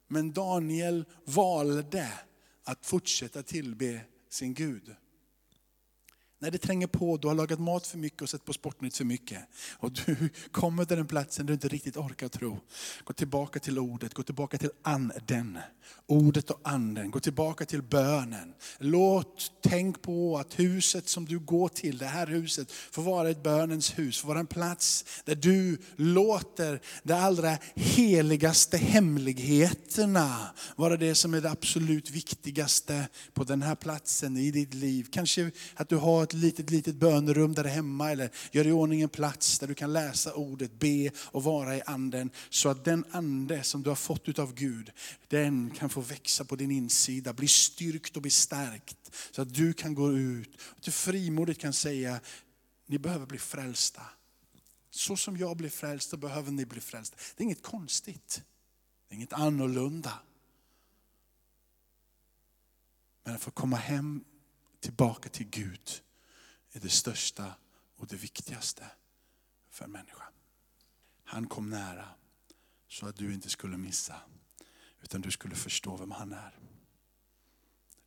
Men 0.07 0.33
Daniel 0.33 1.05
valde 1.25 2.13
att 2.63 2.85
fortsätta 2.85 3.43
tillbe 3.43 4.01
sin 4.31 4.53
Gud. 4.53 4.95
När 6.41 6.51
det 6.51 6.57
tränger 6.57 6.87
på, 6.87 7.17
du 7.17 7.27
har 7.27 7.35
lagat 7.35 7.59
mat 7.59 7.87
för 7.87 7.97
mycket 7.97 8.21
och 8.21 8.29
sett 8.29 8.45
på 8.45 8.53
Sportnytt 8.53 8.97
för 8.97 9.05
mycket. 9.05 9.39
Och 9.77 9.91
du 9.91 10.29
kommer 10.51 10.85
till 10.85 10.97
den 10.97 11.07
platsen 11.07 11.45
du 11.45 11.53
inte 11.53 11.67
riktigt 11.67 11.97
orkar 11.97 12.27
tro. 12.27 12.59
Gå 13.03 13.13
tillbaka 13.13 13.59
till 13.59 13.79
ordet, 13.79 14.13
gå 14.13 14.23
tillbaka 14.23 14.57
till 14.57 14.69
anden. 14.81 15.59
Ordet 16.07 16.49
och 16.49 16.59
anden, 16.63 17.11
gå 17.11 17.19
tillbaka 17.19 17.65
till 17.65 17.81
bönen. 17.81 18.53
Låt, 18.77 19.51
tänk 19.61 20.01
på 20.01 20.37
att 20.37 20.59
huset 20.59 21.09
som 21.09 21.25
du 21.25 21.39
går 21.39 21.69
till, 21.69 21.97
det 21.97 22.05
här 22.05 22.27
huset, 22.27 22.71
får 22.71 23.01
vara 23.01 23.29
ett 23.29 23.43
bönens 23.43 23.99
hus, 23.99 24.19
får 24.19 24.27
vara 24.27 24.39
en 24.39 24.47
plats 24.47 25.05
där 25.25 25.35
du 25.35 25.77
låter 25.95 26.81
de 27.03 27.13
allra 27.13 27.57
heligaste 27.75 28.77
hemligheterna 28.77 30.37
vara 30.75 30.97
det 30.97 31.15
som 31.15 31.33
är 31.33 31.41
det 31.41 31.51
absolut 31.51 32.09
viktigaste 32.09 33.07
på 33.33 33.43
den 33.43 33.61
här 33.61 33.75
platsen 33.75 34.37
i 34.37 34.51
ditt 34.51 34.73
liv. 34.73 35.07
Kanske 35.11 35.51
att 35.75 35.89
du 35.89 35.95
har 35.95 36.30
ett 36.31 36.37
litet, 36.37 36.69
litet 36.69 36.95
bönerum 36.95 37.53
där 37.53 37.63
hemma 37.63 38.11
eller 38.11 38.29
gör 38.51 38.67
i 38.67 38.71
ordning 38.71 39.01
en 39.01 39.09
plats 39.09 39.59
där 39.59 39.67
du 39.67 39.73
kan 39.73 39.93
läsa 39.93 40.33
ordet, 40.33 40.79
be 40.79 41.11
och 41.17 41.43
vara 41.43 41.77
i 41.77 41.81
anden. 41.85 42.31
Så 42.49 42.69
att 42.69 42.85
den 42.85 43.05
ande 43.11 43.63
som 43.63 43.83
du 43.83 43.89
har 43.89 43.95
fått 43.95 44.39
av 44.39 44.53
Gud, 44.53 44.91
den 45.27 45.71
kan 45.71 45.89
få 45.89 46.01
växa 46.01 46.45
på 46.45 46.55
din 46.55 46.71
insida, 46.71 47.33
bli 47.33 47.47
styrkt 47.47 48.15
och 48.15 48.21
bli 48.21 48.31
stärkt. 48.31 49.15
Så 49.31 49.41
att 49.41 49.53
du 49.53 49.73
kan 49.73 49.95
gå 49.95 50.11
ut 50.13 50.55
och 50.61 50.79
du 50.81 50.91
frimodigt 50.91 51.61
kan 51.61 51.73
säga, 51.73 52.19
ni 52.87 52.99
behöver 52.99 53.25
bli 53.25 53.37
frälsta. 53.37 54.01
Så 54.89 55.17
som 55.17 55.37
jag 55.37 55.57
blir 55.57 55.69
frälst, 55.69 56.11
då 56.11 56.17
behöver 56.17 56.51
ni 56.51 56.65
bli 56.65 56.81
frälsta. 56.81 57.17
Det 57.35 57.41
är 57.41 57.45
inget 57.45 57.63
konstigt. 57.63 58.43
Det 59.07 59.13
är 59.13 59.17
inget 59.17 59.33
annorlunda. 59.33 60.19
Men 63.23 63.35
att 63.35 63.41
få 63.41 63.51
komma 63.51 63.75
hem 63.75 64.23
tillbaka 64.79 65.29
till 65.29 65.49
Gud 65.49 66.01
är 66.71 66.79
det 66.79 66.89
största 66.89 67.55
och 67.95 68.07
det 68.07 68.15
viktigaste 68.15 68.91
för 69.69 69.85
en 69.85 69.91
människa. 69.91 70.23
Han 71.23 71.47
kom 71.47 71.69
nära 71.69 72.09
så 72.87 73.07
att 73.07 73.15
du 73.15 73.33
inte 73.33 73.49
skulle 73.49 73.77
missa, 73.77 74.21
utan 75.01 75.21
du 75.21 75.31
skulle 75.31 75.55
förstå 75.55 75.97
vem 75.97 76.11
han 76.11 76.33
är. 76.33 76.59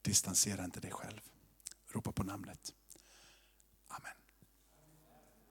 Distansera 0.02 0.64
inte 0.64 0.80
dig 0.80 0.90
själv. 0.90 1.20
Ropa 1.86 2.12
på 2.12 2.22
namnet. 2.22 2.74
Amen. 3.88 4.23